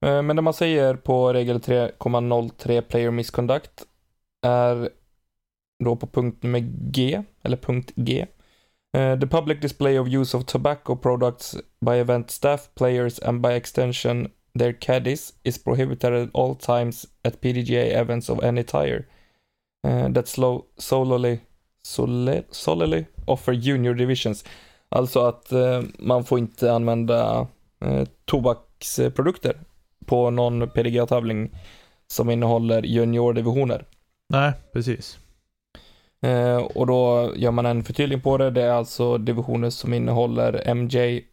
[0.07, 3.86] Eh, Men det man säger på regel 3,03 player misconduct
[4.47, 4.90] är
[5.84, 8.26] då på punkt nummer G, eller punkt G.
[8.97, 13.49] Eh, the public display of use of tobacco products by event staff, players and by
[13.49, 14.28] extension
[14.59, 19.07] their caddies is prohibited at all times at PDGA events of any tire.
[19.86, 21.40] Uh, that slow, solely,
[21.83, 24.45] solely, solely offer junior divisions.
[24.89, 27.47] Alltså att eh, man får inte använda
[27.85, 29.57] eh, tobaksprodukter
[30.07, 31.51] på någon PDGA-tävling
[32.07, 33.85] som innehåller juniordivisioner.
[34.28, 35.18] Nej, precis.
[36.22, 38.51] Eh, och då gör man en förtydligning på det.
[38.51, 41.24] Det är alltså divisioner som innehåller MJ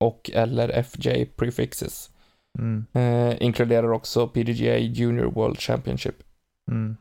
[0.00, 2.10] och eller FJ prefixes.
[2.58, 2.86] Mm.
[2.92, 6.22] Eh, inkluderar också PDGA Junior World Championship.
[6.70, 6.96] Mm.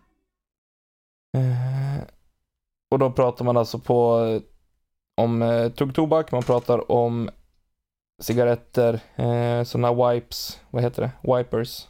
[1.38, 2.04] Eh,
[2.92, 4.18] och då pratar man alltså på
[5.18, 7.30] om eh, tuggtobak, man pratar om
[8.22, 11.38] cigaretter, eh, sådana wipes, vad heter det?
[11.38, 11.88] Wipers.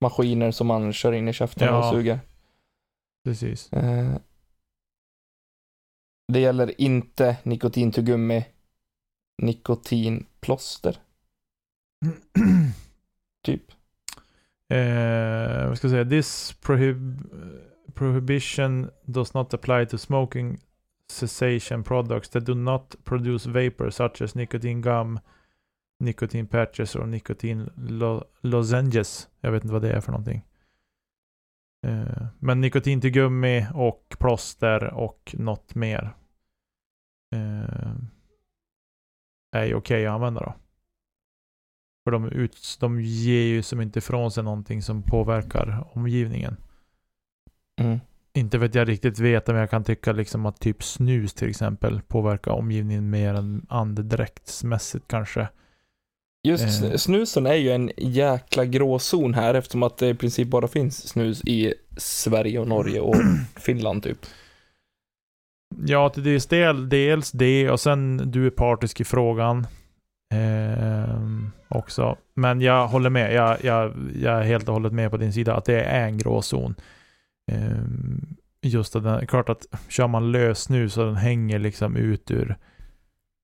[0.00, 1.78] Maskiner som man kör in i käften Ja.
[1.78, 2.20] och suger.
[3.24, 3.72] Precis.
[3.72, 4.16] Eh,
[6.32, 8.44] det gäller inte nikotintuggummi,
[9.42, 10.98] nikotinplåster,
[13.44, 13.72] typ.
[14.68, 16.04] Eh, vad ska jag säga?
[16.04, 17.18] This prohib
[17.94, 20.60] prohibition does not apply to smoking
[21.08, 25.20] cessation products that do not produce vapor such as nicotine gum,
[26.00, 29.28] nicotine patches or nicotine lo lozenges.
[29.40, 30.44] Jag vet inte vad det är för någonting.
[31.86, 36.16] Uh, men nikotin till gummi och plåster och något mer.
[37.34, 37.94] uh,
[39.52, 40.54] är ju okej att använda då.
[42.04, 46.56] För de, ut, de ger ju som inte ifrån sig någonting som påverkar omgivningen.
[47.78, 47.98] Mm.
[48.34, 52.00] Inte vet jag riktigt veta, men jag kan tycka liksom att typ snus till exempel
[52.08, 55.48] påverkar omgivningen mer än andedräktsmässigt kanske.
[56.48, 56.68] Just Eh.
[56.68, 61.08] sn- snusen är ju en jäkla gråzon här eftersom att det i princip bara finns
[61.08, 63.16] snus i Sverige och Norge och
[63.56, 64.18] Finland typ.
[65.86, 69.66] Ja, till dels, del, dels det och sen du är partisk i frågan.
[70.34, 72.16] Ehm, också.
[72.34, 73.32] Men jag håller med.
[73.34, 76.18] Jag, jag, jag är helt och hållet med på din sida att det är en
[76.18, 76.74] gråzon.
[77.48, 82.30] Ehm, just att den, klart att kör man lös snus och den hänger liksom ut
[82.30, 82.56] ur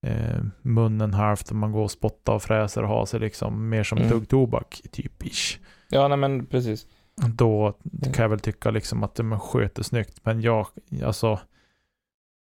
[0.06, 3.82] eh, munnen halvt och man går och spottar och fräser och har sig liksom mer
[3.82, 4.10] som Mm.
[4.10, 5.58] tuggtobak typ ish.
[5.88, 6.86] Ja, nej men precis.
[7.34, 7.78] Då
[8.12, 10.20] kan jag väl tycka liksom att man sköter snyggt.
[10.22, 10.66] Men jag,
[11.04, 11.40] alltså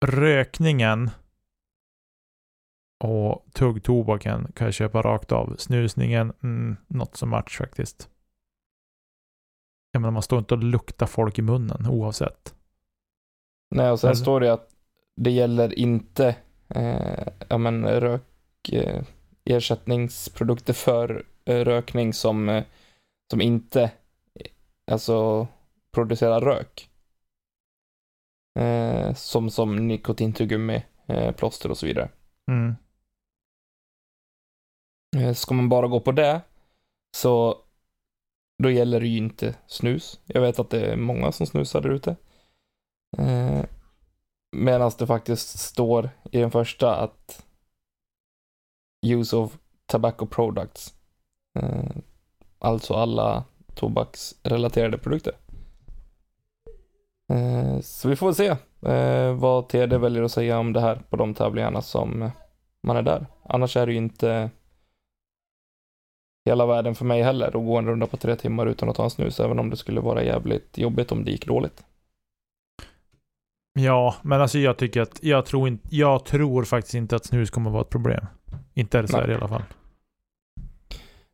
[0.04, 1.10] rökningen
[3.04, 5.54] och tuggtobaken kan jag köpa rakt av.
[5.58, 8.08] Snusningen, mm, not so much faktiskt.
[9.92, 12.54] Jag menar, man står inte och luktar folk i munnen oavsett.
[13.74, 14.68] Nej, och sen Alltså- står det att
[15.16, 16.36] det gäller inte
[16.68, 19.02] eh, ja, men rök, eh,
[19.44, 22.64] ersättningsprodukter för eh, rökning som, eh,
[23.30, 23.82] som inte
[24.34, 24.46] eh,
[24.92, 25.46] alltså
[25.92, 26.88] producerar rök.
[28.58, 30.84] Eh, som som nikotintuggummi,
[31.36, 32.08] plåster och så vidare.
[32.50, 32.74] Mm.
[35.34, 36.40] Ska man bara gå på det
[37.16, 37.58] så
[38.62, 40.20] då gäller det ju inte snus.
[40.26, 42.16] Jag vet att det är många som snusar där ute.
[43.18, 43.64] Eh,
[44.56, 47.46] Medan det faktiskt står i den första att
[49.06, 50.94] use of tobacco products.
[51.58, 51.96] Eh,
[52.58, 53.44] alltså alla
[53.74, 55.32] tobaksrelaterade produkter.
[57.32, 58.56] Eh, så vi får väl se
[58.92, 62.30] eh, vad TD väljer att säga om det här på de tävlingarna som
[62.82, 63.26] man är där.
[63.44, 64.50] Annars är det ju inte
[66.44, 69.04] hela världen för mig heller att gå en runda på tre timmar utan att ta
[69.04, 71.84] en snus, även om det skulle vara jävligt jobbigt om det gick dåligt.
[73.78, 77.50] Ja, men alltså jag tycker att jag tror, inte, jag tror faktiskt inte att snus
[77.50, 78.26] kommer vara ett problem.
[78.74, 79.62] Inte är det så här i alla fall.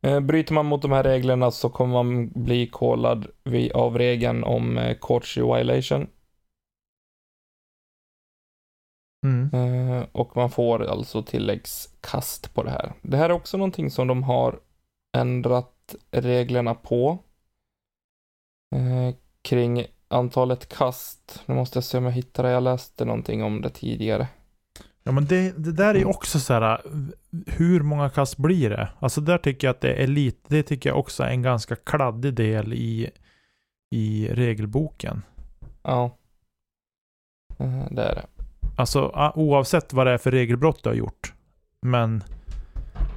[0.03, 3.27] Eh, Bryter man mot de här reglerna så kommer man bli kollad
[3.75, 6.07] av regeln om eh, courtesy violation.
[9.27, 9.51] Mm.
[9.55, 12.93] Eh, och man får alltså tilläggskast på det här.
[13.03, 14.61] Det här är också någonting som de har
[15.17, 17.19] ändrat reglerna på.
[18.75, 21.43] Eh, kring antalet kast.
[21.47, 22.51] Nu måste jag se om jag hittar det.
[22.51, 24.29] Jag läste någonting om det tidigare.
[25.03, 26.83] Ja men det, det där är ju också så här.
[27.47, 28.89] Hur många kast blir det?
[28.99, 31.77] Alltså där tycker jag att det är lite, det tycker jag också är en ganska
[31.77, 33.11] kladdig del i,
[33.91, 35.23] i regelboken.
[35.83, 36.17] Ja.
[37.59, 38.27] Eh, det är det.
[38.77, 41.35] Alltså oavsett vad det är för regelbrott du har gjort.
[41.83, 42.25] Men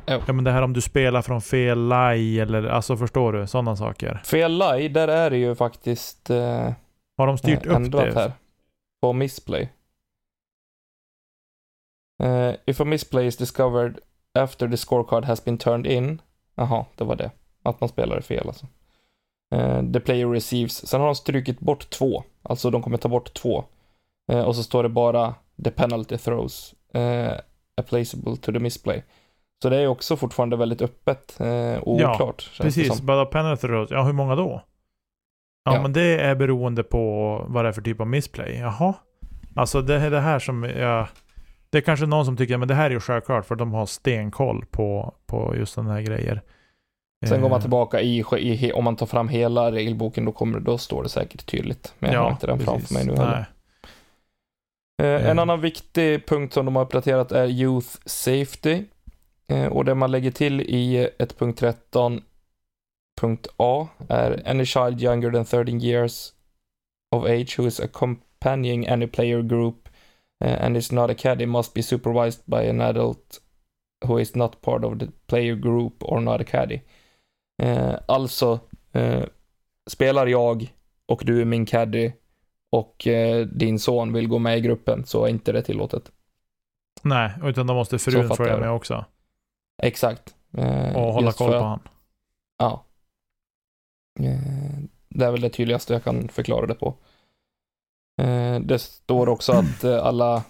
[0.08, 0.22] Jo.
[0.28, 3.48] Ja men det här om du spelar från fel lie eller alltså förstår du?
[3.48, 4.22] Sådana saker.
[4.26, 6.72] Fel lie, där är det ju faktiskt eh,
[7.18, 8.14] Har de styrt eh, upp det?
[8.16, 8.32] här.
[9.02, 9.70] På missplay.
[12.24, 14.00] Eh, if a misplay is discovered
[14.40, 16.22] after the scorecard has been turned in.
[16.56, 17.32] Jaha, det var det.
[17.64, 18.68] Att man spelade fel alltså.
[19.56, 20.88] Eh, the player receives.
[20.88, 22.24] Sen har de strukit bort två.
[22.44, 23.66] Alltså de kommer ta bort två.
[24.32, 26.76] Eh, och så står det bara the penalty throws.
[26.94, 27.34] Eh,
[27.90, 29.04] placeable to the misplay.
[29.62, 32.52] Så det är också fortfarande väldigt öppet eh, och Ja, oklart.
[32.58, 33.92] det Precis, bara throws.
[33.92, 34.62] Ja hur många då?
[35.66, 35.82] Ja, Ja.
[35.82, 38.58] men det är beroende på vad det är för typ av missplay.
[38.58, 38.94] Jaha.
[39.56, 41.08] Alltså det är det här som jag...
[41.70, 43.86] Det är kanske någon som tycker men det här är ju självklart för de har
[43.86, 46.42] stenkoll på, på just sådana här grejer.
[47.28, 50.60] Sen går man Eh, tillbaka i, i, om man tar fram hela regelboken då kommer
[50.60, 51.94] då står det säkert tydligt.
[52.00, 53.46] Men jag har inte den framför mig nu heller.
[55.02, 55.42] Eh, en Eh.
[55.42, 58.84] annan viktig punkt som de har uppdaterat är Youth Safety.
[59.52, 62.22] Eh, och det man lägger till i 1.13
[63.22, 66.34] punkt A är Any child younger than 13 years
[67.16, 69.90] of age who is accompanying any player group
[70.44, 73.42] eh, and is not a caddy must be supervised by an adult
[74.06, 76.82] who is not part of the player group or not a caddy.
[77.64, 78.60] Eh, alltså,
[79.90, 80.74] spelar jag
[81.06, 82.12] och du är min caddy
[82.72, 83.08] och
[83.52, 86.12] din son vill gå med i gruppen så är inte det tillåtet.
[87.02, 89.06] Nej, utan då måste frun följa med också.
[89.82, 90.36] Exakt.
[90.58, 91.80] Eh, Och hålla koll på att- han.
[92.58, 92.86] Ja.
[94.20, 94.80] Eh,
[95.10, 96.94] det är väl det tydligaste jag kan förklara det på.
[98.22, 100.44] Eh, det står också att eh, alla,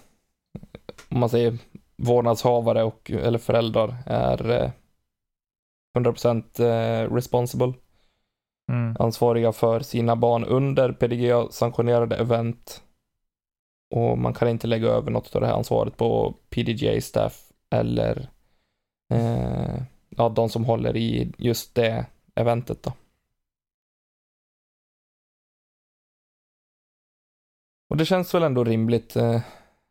[1.08, 1.58] om man säger
[1.96, 4.70] vårdnadshavare och, eller föräldrar är eh,
[5.98, 7.72] 100% eh, responsible,
[8.72, 8.96] Mm.
[8.98, 12.82] ansvariga för sina barn under PDGA-sanktionerade event.
[13.94, 18.30] Och man kan inte lägga över något av det här ansvaret på PDGA-staff eller
[19.12, 22.92] eh, ja, de som håller i just det eventet då.
[27.88, 29.40] Och det känns väl ändå rimligt, eh,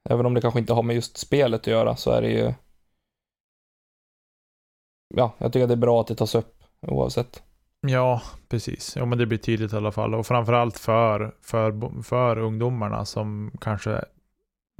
[0.09, 2.53] även om det kanske inte har med just spelet att göra så är det ju
[5.13, 7.43] Ja, jag tycker att det är bra att det tas upp oavsett.
[7.81, 8.95] Ja, precis.
[8.95, 10.15] Ja, men det blir tydligt i alla fall.
[10.15, 14.05] Och framförallt för, för, för ungdomarna som kanske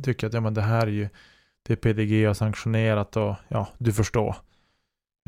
[0.03, 1.09] tycker att ja, men det här är ju
[1.67, 4.35] det PDG har sanktionerat och ja, du förstår.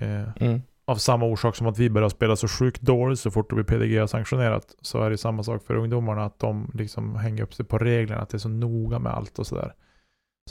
[0.02, 0.62] Eh, Mm.
[0.86, 3.66] av samma orsak som att vi börjar spela så sjukt dåligt så fort det blir
[3.66, 7.54] PDG har sanktionerat så är det samma sak för ungdomarna att de liksom hänger upp
[7.54, 9.74] sig på reglerna, att det är så noga med allt och sådär.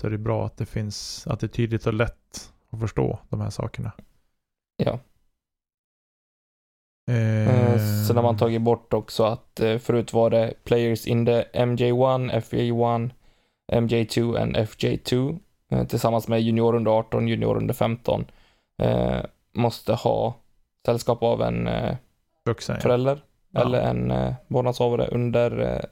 [0.00, 3.18] Så är det bra att det finns, att det är tydligt och lätt att förstå
[3.28, 3.92] de här sakerna.
[4.76, 4.98] Ja.
[7.10, 11.26] Eh, Eh, Sen har man tagit bort också att eh, förut var det players in
[11.26, 13.10] the MJ1, FJ1,
[13.72, 15.36] MJ2 and FJ2 eh,
[15.88, 18.24] tillsammans med junior under 18, junior under 15
[18.82, 19.20] eh,
[19.52, 20.34] måste ha
[20.86, 21.96] sällskap av en eh,
[22.44, 22.80] vuxen, ja.
[22.80, 23.60] förälder Ja.
[23.60, 25.84] eller en eh, vårdnadshavare under, eh,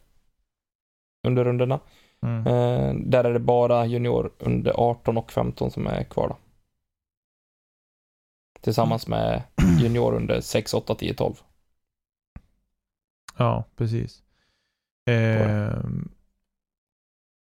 [1.26, 1.80] under rundorna.
[2.22, 2.46] Mm.
[2.46, 6.36] Eh, där är det bara junior under 18 och 15 som är kvar då.
[8.60, 9.42] Tillsammans med
[9.80, 11.34] junior under 6, 8, 10, 12.
[13.36, 14.22] Ja, precis.
[15.10, 16.10] Ehm,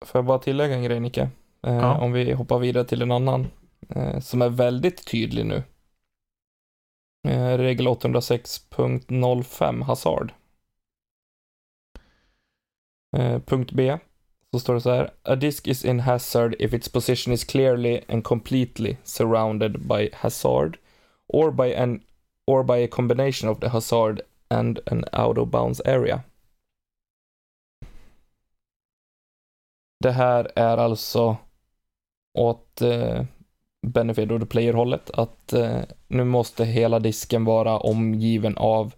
[0.05, 1.29] Får jag bara tillägga en grej Nicke?
[1.67, 1.97] Eh, Ja.
[1.97, 3.47] Om vi hoppar vidare till en annan
[3.89, 5.63] eh, som är väldigt tydlig nu.
[7.27, 10.33] Eh, regel 806.05 Hazard.
[13.17, 13.97] Eh, punkt B.
[14.53, 15.13] Så står det så här.
[15.23, 20.77] A disk is in hazard if its position is clearly and completely surrounded by hazard
[21.27, 22.03] or by an
[22.47, 26.23] or by a combination of the hazard and an out of bounds area.
[29.99, 31.37] Det här är alltså
[32.33, 33.25] åt eh,
[33.87, 38.93] benefit of the player-hållet att eh, nu måste hela disken vara omgiven av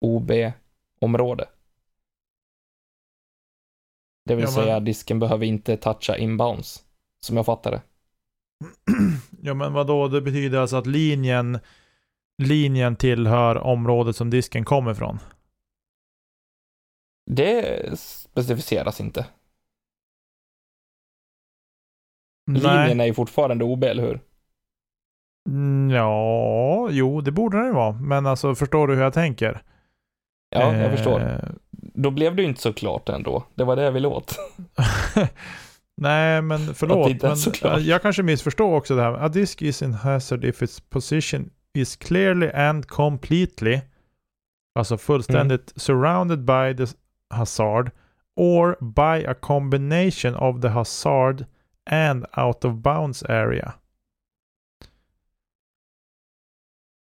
[0.00, 1.48] OB-område.
[4.24, 6.84] Det vill Ja, men- säga disken behöver inte toucha inbounds,
[7.26, 7.82] som jag fattar det.
[9.42, 10.08] ja, men vad då?
[10.08, 11.58] Det betyder alltså att linjen,
[12.42, 15.18] linjen tillhör området som disken kommer ifrån.
[17.30, 19.26] Det specificeras inte.
[22.46, 22.62] Nej.
[22.62, 24.20] Linjen är ju fortfarande OB, eller hur?
[25.48, 27.92] Mm, Ja, jo, det borde den ju vara.
[27.92, 29.62] Men alltså, förstår du hur jag tänker?
[30.50, 31.40] Ja, jag Eh, förstår.
[31.94, 33.44] Då blev det ju inte så klart ändå.
[33.54, 34.38] Det var det jag ville åt.
[35.96, 37.22] Nej, men förlåt.
[37.22, 37.80] Men klart.
[37.80, 39.12] jag kanske missförstår också det här.
[39.24, 43.80] A disk is in hazard if its position is clearly and completely,
[44.78, 45.72] alltså fullständigt Mm.
[45.76, 46.92] surrounded by the
[47.34, 47.90] hazard
[48.36, 51.44] or by a combination of the hazard
[51.86, 53.74] and out of bounds area.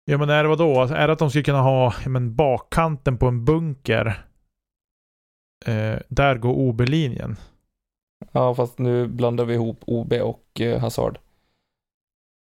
[0.05, 0.81] Ja men är det vadå?
[0.81, 4.25] Alltså, är det att de skulle kunna ha ja, men, bakkanten på en bunker?
[5.67, 7.37] Eh, där går OB-linjen.
[8.33, 11.19] Ja, fast nu blandar vi ihop OB och eh, Hazard.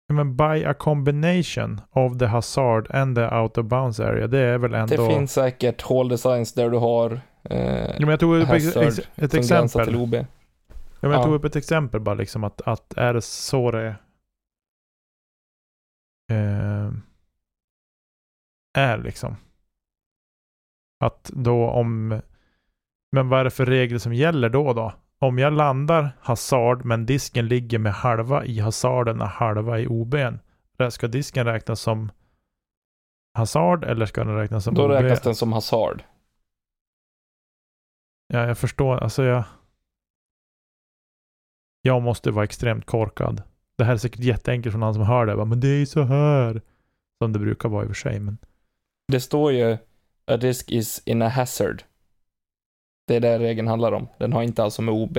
[0.07, 4.27] Ja, Men by a combination of the hazard and the out of bounds area.
[4.27, 4.95] Det är väl ändå...
[4.95, 8.81] Det finns säkert hål designs där du har eh, ja, men jag tog ett som
[8.81, 9.85] gränsar exempel.
[9.85, 10.15] till OB.
[11.05, 11.25] Ja, men jag Ja.
[11.25, 13.95] tog upp ett exempel bara liksom att, att är det så det
[16.31, 16.91] eh,
[18.77, 19.35] är liksom.
[20.99, 22.21] Att då om...
[23.11, 24.93] Men vad är det för regler som gäller då då?
[25.19, 30.37] Om jag landar hasard men disken ligger med halva i hasarden och halva i OBn.
[30.91, 32.11] Ska disken räknas som
[33.33, 34.91] hasard eller ska den räknas som Då OB?
[34.91, 36.03] räknas den som Hazard.
[38.27, 38.97] Ja, jag förstår.
[38.97, 39.43] Alltså jag...
[41.85, 43.43] Jag måste vara extremt korkad.
[43.77, 45.35] Det här är säkert jätteenkelt för någon som hör det.
[45.35, 46.61] bara, Men det är ju så här.
[47.17, 48.19] Som det brukar vara i och för sig.
[48.19, 48.37] Men...
[49.07, 49.77] Det står ju
[50.27, 51.83] A disk is in a hazard.
[53.07, 54.07] Det är det regeln handlar om.
[54.17, 55.17] Den har inte alltså med OB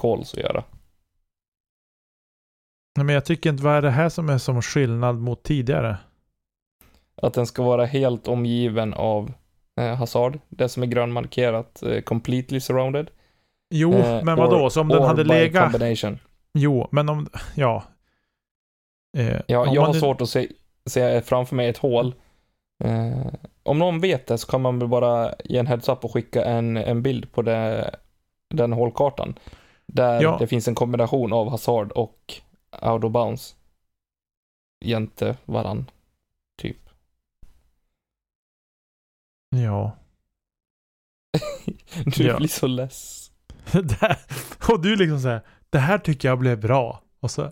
[0.00, 0.64] calls att göra.
[2.96, 5.96] Nej, Men jag tycker inte, vad är det här som är som skillnad mot tidigare?
[7.22, 9.32] Att den ska vara helt omgiven av
[9.80, 10.38] eh, Hazard.
[10.48, 13.10] Det som är grönmarkerat, eh, completely surrounded.
[13.70, 14.56] Jo, Eh, men vadå?
[14.56, 15.72] or- Så om den hade legat...
[15.72, 16.18] combination.
[16.54, 17.28] Jo, men om...
[17.56, 17.84] Ja.
[19.16, 20.48] Eh, Ja, om jag har nu- svårt att se,
[20.86, 22.14] se framför mig ett hål.
[22.84, 23.26] Eh,
[23.62, 26.76] om någon vet det så kan man väl bara ge en heads-up och skicka en,
[26.76, 27.94] en bild på det,
[28.48, 29.38] den hålkartan.
[29.86, 30.36] Där Ja.
[30.38, 32.34] det finns en kombination av Hazard och
[32.82, 33.56] out of bounds.
[34.84, 35.90] Jämte varann,
[36.62, 36.76] typ.
[39.50, 39.96] Ja.
[42.16, 42.36] Du Ja.
[42.36, 43.29] blir så less.
[44.68, 45.40] Och du liksom säger
[45.70, 47.02] det här tycker jag blev bra.
[47.20, 47.50] Och så,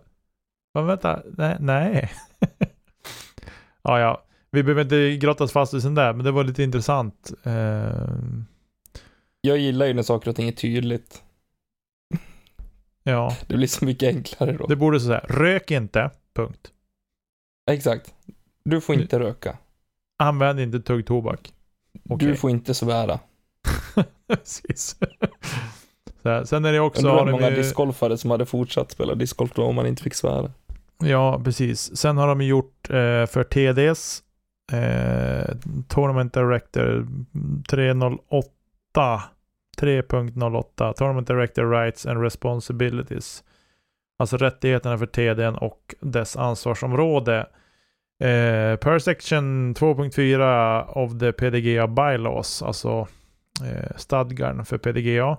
[0.75, 1.57] men vänta, nej.
[1.61, 2.11] nej.
[3.83, 4.25] ja, ja.
[4.51, 7.33] Vi behöver inte grottas fast i sånt där, men det var lite intressant.
[7.45, 8.09] Eh,
[9.41, 11.23] Jag gillar ju när saker och ting är tydligt.
[13.03, 14.67] ja, Det blir så mycket enklare då.
[14.67, 15.25] det borde så säga.
[15.29, 16.73] Rök inte, punkt.
[17.71, 18.15] Exakt.
[18.65, 19.59] Du får inte röka.
[20.19, 21.53] Använd inte tuggtobak.
[22.09, 22.29] Okej.
[22.29, 23.21] Du får inte svära.
[24.29, 24.97] Precis.
[26.29, 27.09] Här, sen är det också...
[27.09, 30.15] Undrar hur många ju- discgolfare som hade fortsatt spela discgolf då om man inte fick
[30.15, 30.51] svära.
[31.05, 31.97] Ja, precis.
[31.97, 34.23] Sen har de gjort eh, för TDs
[34.73, 35.55] eh,
[35.89, 37.07] Tournament Director
[37.71, 38.49] 308
[39.81, 43.45] 3.08 Tournament Director Rights and Responsibilities.
[44.19, 47.39] Alltså rättigheterna för TDn och dess ansvarsområde.
[48.21, 53.09] Eh, per section 2.4 of the PDGA bylaws, alltså
[53.65, 55.37] eh, stadgarn för PDGA.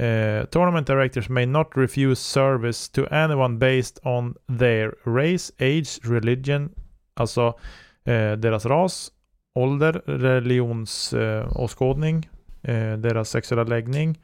[0.00, 6.70] Uh, tournament directors may not refuse service to anyone based on their race, age, religion,
[7.14, 7.58] alltså
[8.06, 9.12] uh, deras ras,
[9.54, 12.28] ålder, religionsåskådning,
[12.62, 14.20] eh, uh, deras sexuella läggning,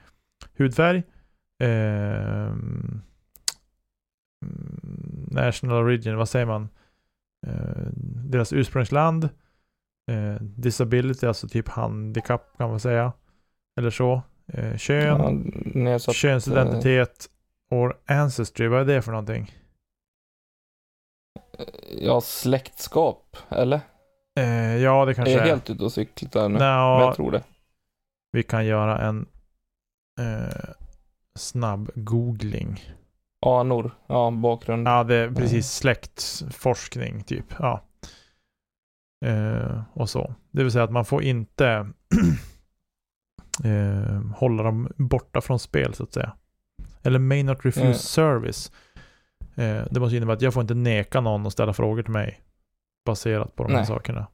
[0.58, 1.02] hudfärg,
[1.58, 3.00] ehm,
[5.30, 6.68] national origin, vad säger man?
[8.24, 9.28] Deras ursprungsland,
[10.40, 13.12] disability, alltså typ handikapp kan man säga,
[13.76, 14.22] eller så.
[14.52, 15.30] Eh, kön, Ja,
[15.80, 17.28] nedsatt, Könsidentitet
[17.70, 19.52] or ancestry, vad är det för någonting?
[22.00, 23.80] ja, släktskap, eller?
[24.38, 25.46] Eh, ja, det Jag kanske är är.
[25.46, 26.58] helt ute och cyklar där nu.
[26.58, 27.42] Men Nå, jag tror det.
[28.32, 29.26] vi kan göra en
[30.20, 30.74] eh,
[31.38, 32.80] snabb googling.
[33.46, 34.88] Anor, ja, bakgrund.
[34.88, 37.44] Ja, det är precis släktforskning typ.
[37.58, 37.84] Ja.
[39.26, 40.34] Eh, och så.
[40.50, 41.90] Det vill säga att man får inte
[43.64, 46.32] eh, hålla dem borta från spel så att säga.
[47.02, 47.94] Eller may not refuse Mm.
[47.94, 48.72] service.
[49.56, 52.40] Eh, det måste innebära att jag får inte neka någon att ställa frågor till mig.
[53.06, 53.86] Baserat på de här Nej.
[53.86, 54.26] sakerna.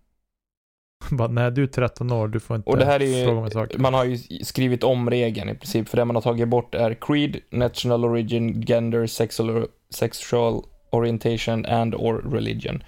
[1.11, 3.49] Bara, nej du är 13 år, du får inte Och det här är fråga mig
[3.49, 3.79] ju, saker.
[3.79, 6.95] man har ju skrivit om regeln i princip, för det man har tagit bort är
[6.95, 12.83] creed, national origin, gender, sexual, sexual orientation and or religion.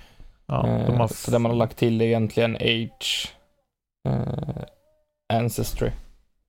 [0.47, 3.35] ja, de Eh, har Så det man har lagt till är egentligen age,
[4.09, 4.65] eh,
[5.33, 5.91] ancestry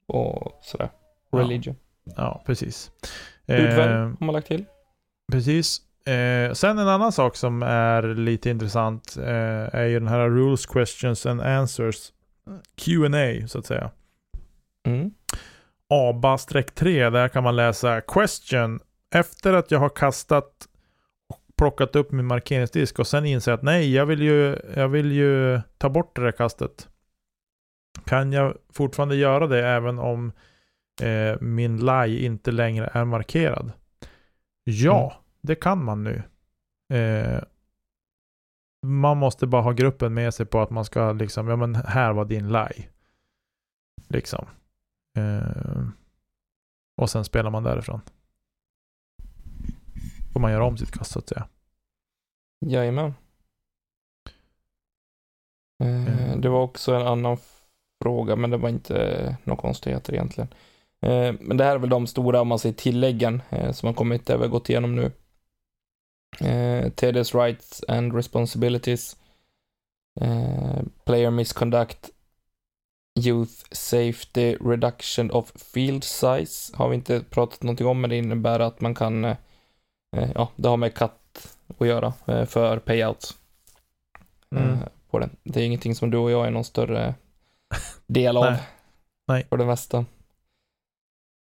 [0.07, 0.89] och sådär.
[1.31, 1.39] Ja.
[1.39, 1.75] Religion.
[2.15, 2.91] Ja, precis.
[3.47, 4.65] Hudfärg Eh, har man lagt till.
[5.31, 5.81] Precis.
[6.07, 10.65] Eh, sen en annan sak som är lite intressant eh, är ju den här Rules,
[10.65, 12.11] Questions and Answers
[12.75, 13.91] Q&A så att säga.
[14.87, 15.11] Mm.
[15.89, 18.79] ABA-3, där kan man läsa Question.
[19.15, 20.67] Efter att jag har kastat
[21.29, 25.11] och plockat upp min markeringsdisk och sen inser att nej, jag vill ju, jag vill
[25.11, 26.89] ju ta bort det där kastet.
[28.05, 30.31] Kan jag fortfarande göra det även om
[31.01, 33.71] eh, min lie inte längre är markerad?
[34.63, 35.23] Ja, Mm.
[35.41, 36.23] det kan man nu.
[36.93, 37.43] Eh,
[38.85, 42.13] man måste bara ha gruppen med sig på att man ska liksom, ja men här
[42.13, 42.89] var din lie.
[44.07, 44.45] Liksom.
[45.17, 45.87] Eh,
[47.01, 48.01] och sen spelar man därifrån.
[50.33, 51.47] Får man göra om sitt kast så att säga.
[52.65, 53.05] Jajamän.
[55.83, 56.41] Eh, Mm.
[56.41, 57.37] Det var också en annan
[58.05, 60.47] fråga, men det var inte några konstigheter egentligen.
[61.01, 63.93] Eh, Men det här är väl de stora, om man säger tilläggen, eh, som har
[63.93, 65.11] kommit, det har vi gått igenom nu.
[66.39, 69.17] Eh, TD's rights and responsibilities.
[70.21, 72.09] Eh, player misconduct.
[73.19, 76.77] Youth safety reduction of field size.
[76.77, 79.37] Har vi inte pratat någonting om, men det innebär att man kan, eh,
[80.17, 83.35] eh, ja, det har med katt att göra eh, för payouts
[84.55, 84.69] Mm.
[84.73, 84.79] eh,
[85.09, 85.29] på den.
[85.43, 87.15] Det är ingenting som du och jag är någon större
[88.07, 88.43] del av.
[88.43, 88.59] Nej.
[89.27, 89.45] Nej.
[89.49, 90.05] För det mesta.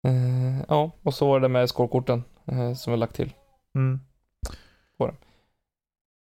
[0.07, 3.33] Eh, ja, och så var det med skålkorten eh, som vi lagt till.
[3.75, 3.99] Mm.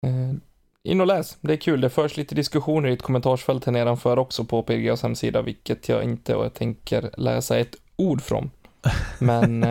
[0.05, 0.35] Eh,
[0.83, 1.81] in och läs, det är kul.
[1.81, 6.03] Det förs lite diskussioner i ett kommentarsfält här nedanför också på PGAs hemsida, vilket jag
[6.03, 8.51] inte och jag tänker läsa ett ord från.
[9.19, 9.65] Men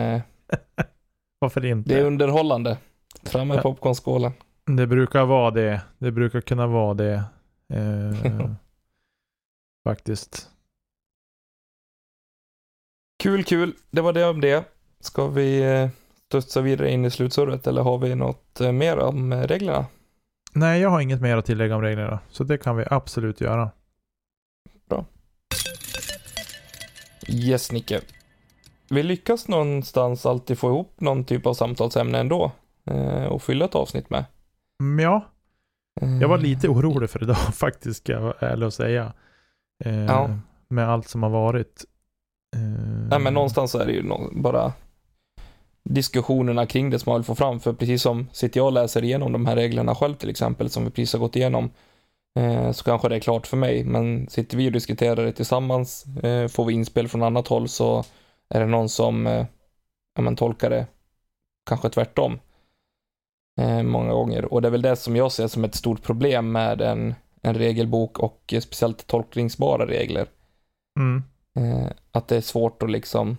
[1.39, 1.89] Varför inte?
[1.89, 2.77] det är underhållande.
[3.23, 4.31] Fram med popcornskålen.
[4.65, 5.81] Det brukar vara det.
[5.97, 7.23] Det brukar kunna vara det.
[9.89, 10.49] Faktiskt.
[13.23, 13.73] Kul, kul.
[13.91, 14.63] Det var det om det.
[14.99, 15.89] Ska vi eh,
[16.27, 19.85] studsa vidare in i slutsurret eller har vi något eh, mer om eh, reglerna?
[20.53, 22.19] Nej, jag har inget mer att tillägga om reglerna.
[22.29, 23.71] Så det kan vi absolut göra.
[27.27, 28.01] Yes, Nicke.
[28.89, 32.51] Vi lyckas någonstans alltid få ihop någon typ av samtalsämne ändå
[33.29, 34.25] och fylla ett avsnitt med.
[34.83, 35.31] Mm, ja,
[36.21, 39.13] jag var lite orolig för idag faktiskt, ska jag vara ärlig och säga.
[39.85, 40.29] Eh, Ja.
[40.67, 41.85] Med allt som har varit.
[42.55, 42.61] Eh,
[43.09, 44.73] Nej, men någonstans är det ju bara
[45.83, 47.59] diskussionerna kring det som man vill få fram.
[47.59, 50.85] För precis som sitter jag och läser igenom de här reglerna själv till exempel, som
[50.85, 51.69] vi precis har gått igenom,
[52.39, 53.83] eh, så kanske det är klart för mig.
[53.83, 58.03] Men sitter vi och diskuterar det tillsammans, eh, får vi inspel från annat håll så
[58.49, 59.45] är det någon som eh,
[60.15, 60.87] ja, men tolkar det
[61.69, 62.39] kanske tvärtom.
[63.61, 64.53] Eh, många gånger.
[64.53, 67.53] Och det är väl det som jag ser som ett stort problem med en, en
[67.53, 70.27] regelbok och speciellt tolkningsbara regler.
[70.99, 71.23] Mm.
[71.55, 73.37] Eh, att det är svårt att liksom,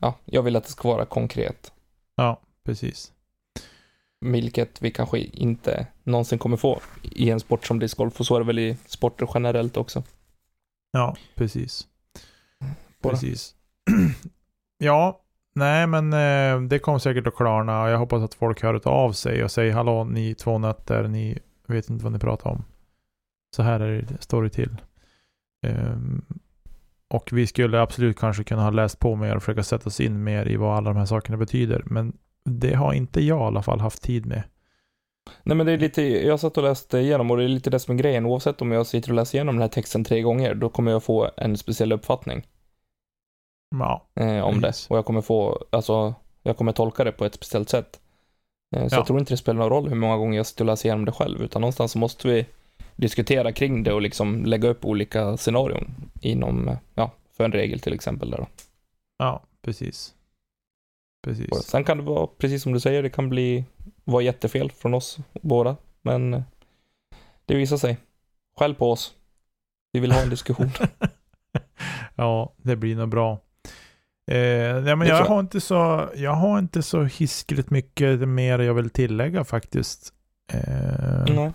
[0.00, 1.72] ja, jag vill att det ska vara konkret.
[2.16, 3.12] Ja, precis.
[4.20, 8.40] Vilket vi kanske inte någonsin kommer få i en sport som discgolf och så är
[8.40, 10.02] det väl i sporter generellt också.
[10.90, 11.86] Ja, precis.
[13.02, 13.12] Bara.
[13.12, 13.54] Precis.
[14.78, 15.20] ja,
[15.54, 19.12] nej men eh, det kommer säkert att klarna och jag hoppas att folk hör av
[19.12, 22.64] sig och säger hallå ni två nötter, ni vet inte vad ni pratar om.
[23.56, 24.76] Så här är det, står det till.
[25.66, 26.24] Ehm,
[27.08, 30.24] och vi skulle absolut kanske kunna ha läst på mer och försöka sätta oss in
[30.24, 31.82] mer i vad alla de här sakerna betyder.
[31.86, 32.12] Men
[32.44, 34.42] det har inte jag i alla fall haft tid med.
[35.42, 37.78] Nej men det är lite, jag satt och läste igenom och det är lite det
[37.78, 38.26] som är grejen.
[38.26, 41.02] Oavsett om jag sitter och läser igenom den här texten tre gånger, då kommer jag
[41.02, 42.46] få en speciell uppfattning
[43.78, 44.86] Ja, eh, om Precis.
[44.88, 44.92] det.
[44.94, 48.00] Och jag kommer få, alltså, jag kommer tolka det på ett speciellt sätt.
[48.76, 48.98] Eh, så Ja.
[48.98, 51.04] jag tror inte det spelar någon roll hur många gånger jag sitter och läser igenom
[51.04, 52.46] det själv, utan någonstans så måste vi
[52.96, 57.92] diskutera kring det och liksom lägga upp olika scenarion inom, ja, för en regel till
[57.94, 58.46] exempel där då.
[59.18, 60.12] ja precis.
[61.26, 61.64] Och Precis.
[61.64, 63.64] sen kan det vara, precis som du säger, det kan bli,
[64.04, 66.44] vara jättefel från oss båda, men
[67.46, 67.96] det visar sig.
[68.58, 69.14] Skäll på oss.
[69.92, 70.70] Vi vill ha en diskussion.
[72.14, 73.38] ja, det blir nog bra.
[74.30, 78.74] Eh, ja, men jag, har inte så, jag har inte så hiskligt mycket mer jag
[78.74, 80.12] vill tillägga faktiskt.
[80.52, 81.52] Eh, Nej.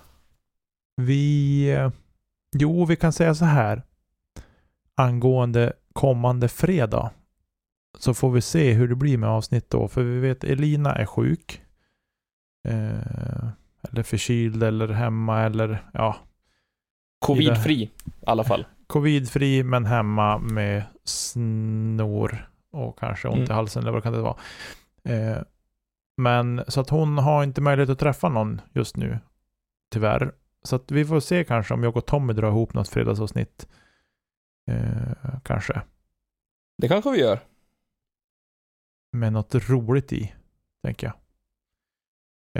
[0.96, 1.90] Vi...
[2.58, 3.84] Jo, vi kan säga så här.
[4.96, 7.12] Angående kommande fredag.
[7.98, 9.88] Så får vi se hur det blir med avsnitt då.
[9.88, 11.62] För vi vet Elina är sjuk.
[12.68, 13.48] Eh,
[13.90, 16.16] eller förkyld eller hemma eller ja.
[17.20, 17.90] Covidfri, i
[18.26, 18.66] alla fall.
[18.88, 23.56] Covidfri men hemma med snor och kanske ont i Mm.
[23.56, 24.38] halsen eller vad kan det vara.
[25.04, 25.38] Eh,
[26.18, 29.20] men så att hon har inte möjlighet att träffa någon just nu.
[29.94, 30.32] Tyvärr.
[30.64, 33.68] Så att vi får se kanske om jag och Tommy drar ihop något fredagsavsnitt.
[34.72, 35.82] Eh, kanske.
[36.78, 37.40] Det kanske vi gör.
[39.12, 40.34] Med något roligt i.
[40.84, 41.16] Tänker jag.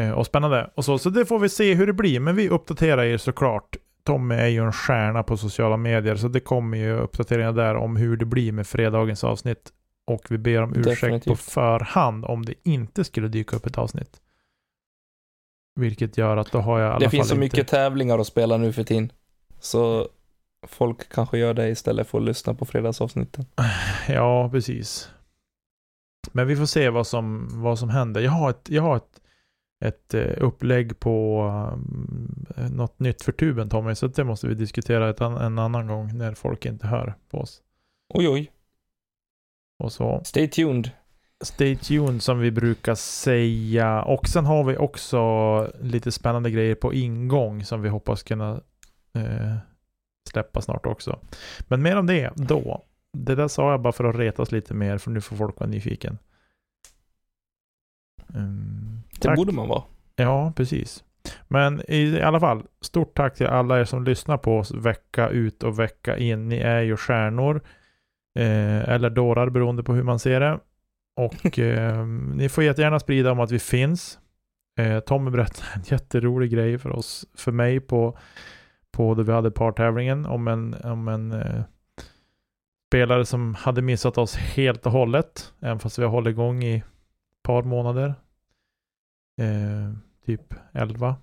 [0.06, 0.72] Eh, och spännande.
[0.76, 2.20] Och så, så det får vi se hur det blir.
[2.20, 3.76] Men vi uppdaterar er såklart.
[4.04, 6.16] Tommy är ju en stjärna på sociala medier.
[6.16, 9.74] Så det kommer ju uppdateringar där om hur det blir med fredagens avsnitt.
[10.06, 11.40] Och vi ber om ursäkt på Definitivt.
[11.40, 14.22] förhand om det inte skulle dyka upp ett avsnitt.
[15.76, 17.40] Vilket gör att då har jag i alla Det fall finns så inte...
[17.40, 19.12] mycket tävlingar att spela nu för tiden.
[19.60, 20.10] Så
[20.68, 23.46] folk kanske gör det istället för att lyssna på fredagsavsnitten.
[24.08, 25.10] Ja, precis.
[26.32, 28.22] Men vi får se vad som, vad som händer.
[28.22, 29.22] Jag har ett, jag har ett,
[29.86, 31.44] ett eh, upplägg på
[31.74, 36.18] um, något nytt för tuben Tommy, så det måste vi diskutera ett, en annan gång
[36.18, 37.62] när folk inte hör på oss.
[38.14, 38.52] Oj, oj.
[39.80, 40.92] Och så Stay tuned.
[41.42, 44.02] Stay tuned som vi brukar säga.
[44.02, 48.62] Och sen har vi också lite spännande grejer på ingång som vi hoppas kunna
[49.16, 49.56] eh,
[50.30, 51.20] släppa snart också.
[51.68, 52.84] Men mer om det då.
[53.18, 55.70] Det där sa jag bara för att retas lite mer, för nu får folk vara
[55.70, 56.18] nyfiken.
[58.36, 59.36] Mm, Det tack.
[59.38, 59.84] borde man vara.
[60.16, 61.04] Ja, precis.
[61.48, 65.64] Men i alla fall, stort tack till alla er som lyssnar på oss vecka ut
[65.64, 66.50] och vecka in.
[66.50, 67.62] Ni är ju stjärnor.
[68.40, 70.60] Eh, eller dårar beroende på hur man ser det.
[71.16, 74.20] Och eh, ni får jättegärna sprida om att vi finns.
[74.80, 78.18] Eh, Tommy berättade en jätterolig grej för oss, för mig på,
[78.92, 81.64] på då vi hade partävlingen om en, om en eh,
[82.88, 85.54] spelare som hade missat oss helt och hållet.
[85.60, 86.84] Även fast vi har hållit igång i ett
[87.44, 88.16] par månader.
[89.42, 89.94] Eh,
[90.26, 91.16] typ 11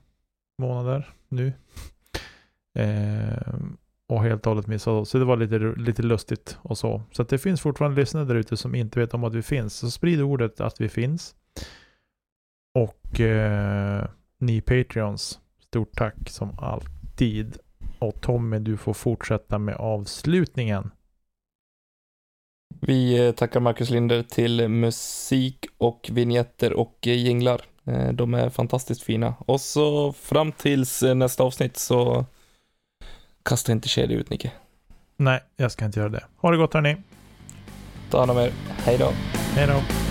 [0.59, 1.53] månader nu.
[2.75, 3.55] Eh,
[4.09, 5.11] och helt och hållet missat oss.
[5.11, 7.03] Så det var lite, lite lustigt och så.
[7.13, 9.77] Så att det finns fortfarande lyssnare där ute som inte vet om att vi finns.
[9.77, 11.35] Så sprid ordet att vi finns.
[12.75, 17.59] Och eh, ni Patreons, stort tack som alltid.
[17.99, 20.91] Och Tommy, du får fortsätta med avslutningen.
[22.81, 27.61] Vi eh, tackar Marcus Linder till musik och vignetter och eh, jinglar.
[27.85, 29.35] Eh, de är fantastiskt fina.
[29.39, 32.27] Och så fram tills nästa avsnitt så
[33.49, 34.53] kasta inte kedja ut Nicke.
[35.17, 36.25] Nej, jag ska inte göra det.
[36.37, 36.97] Ha det gott hörni.
[38.11, 38.53] Ta hand om er.
[38.85, 39.13] Hej då.
[39.55, 40.08] Hej då.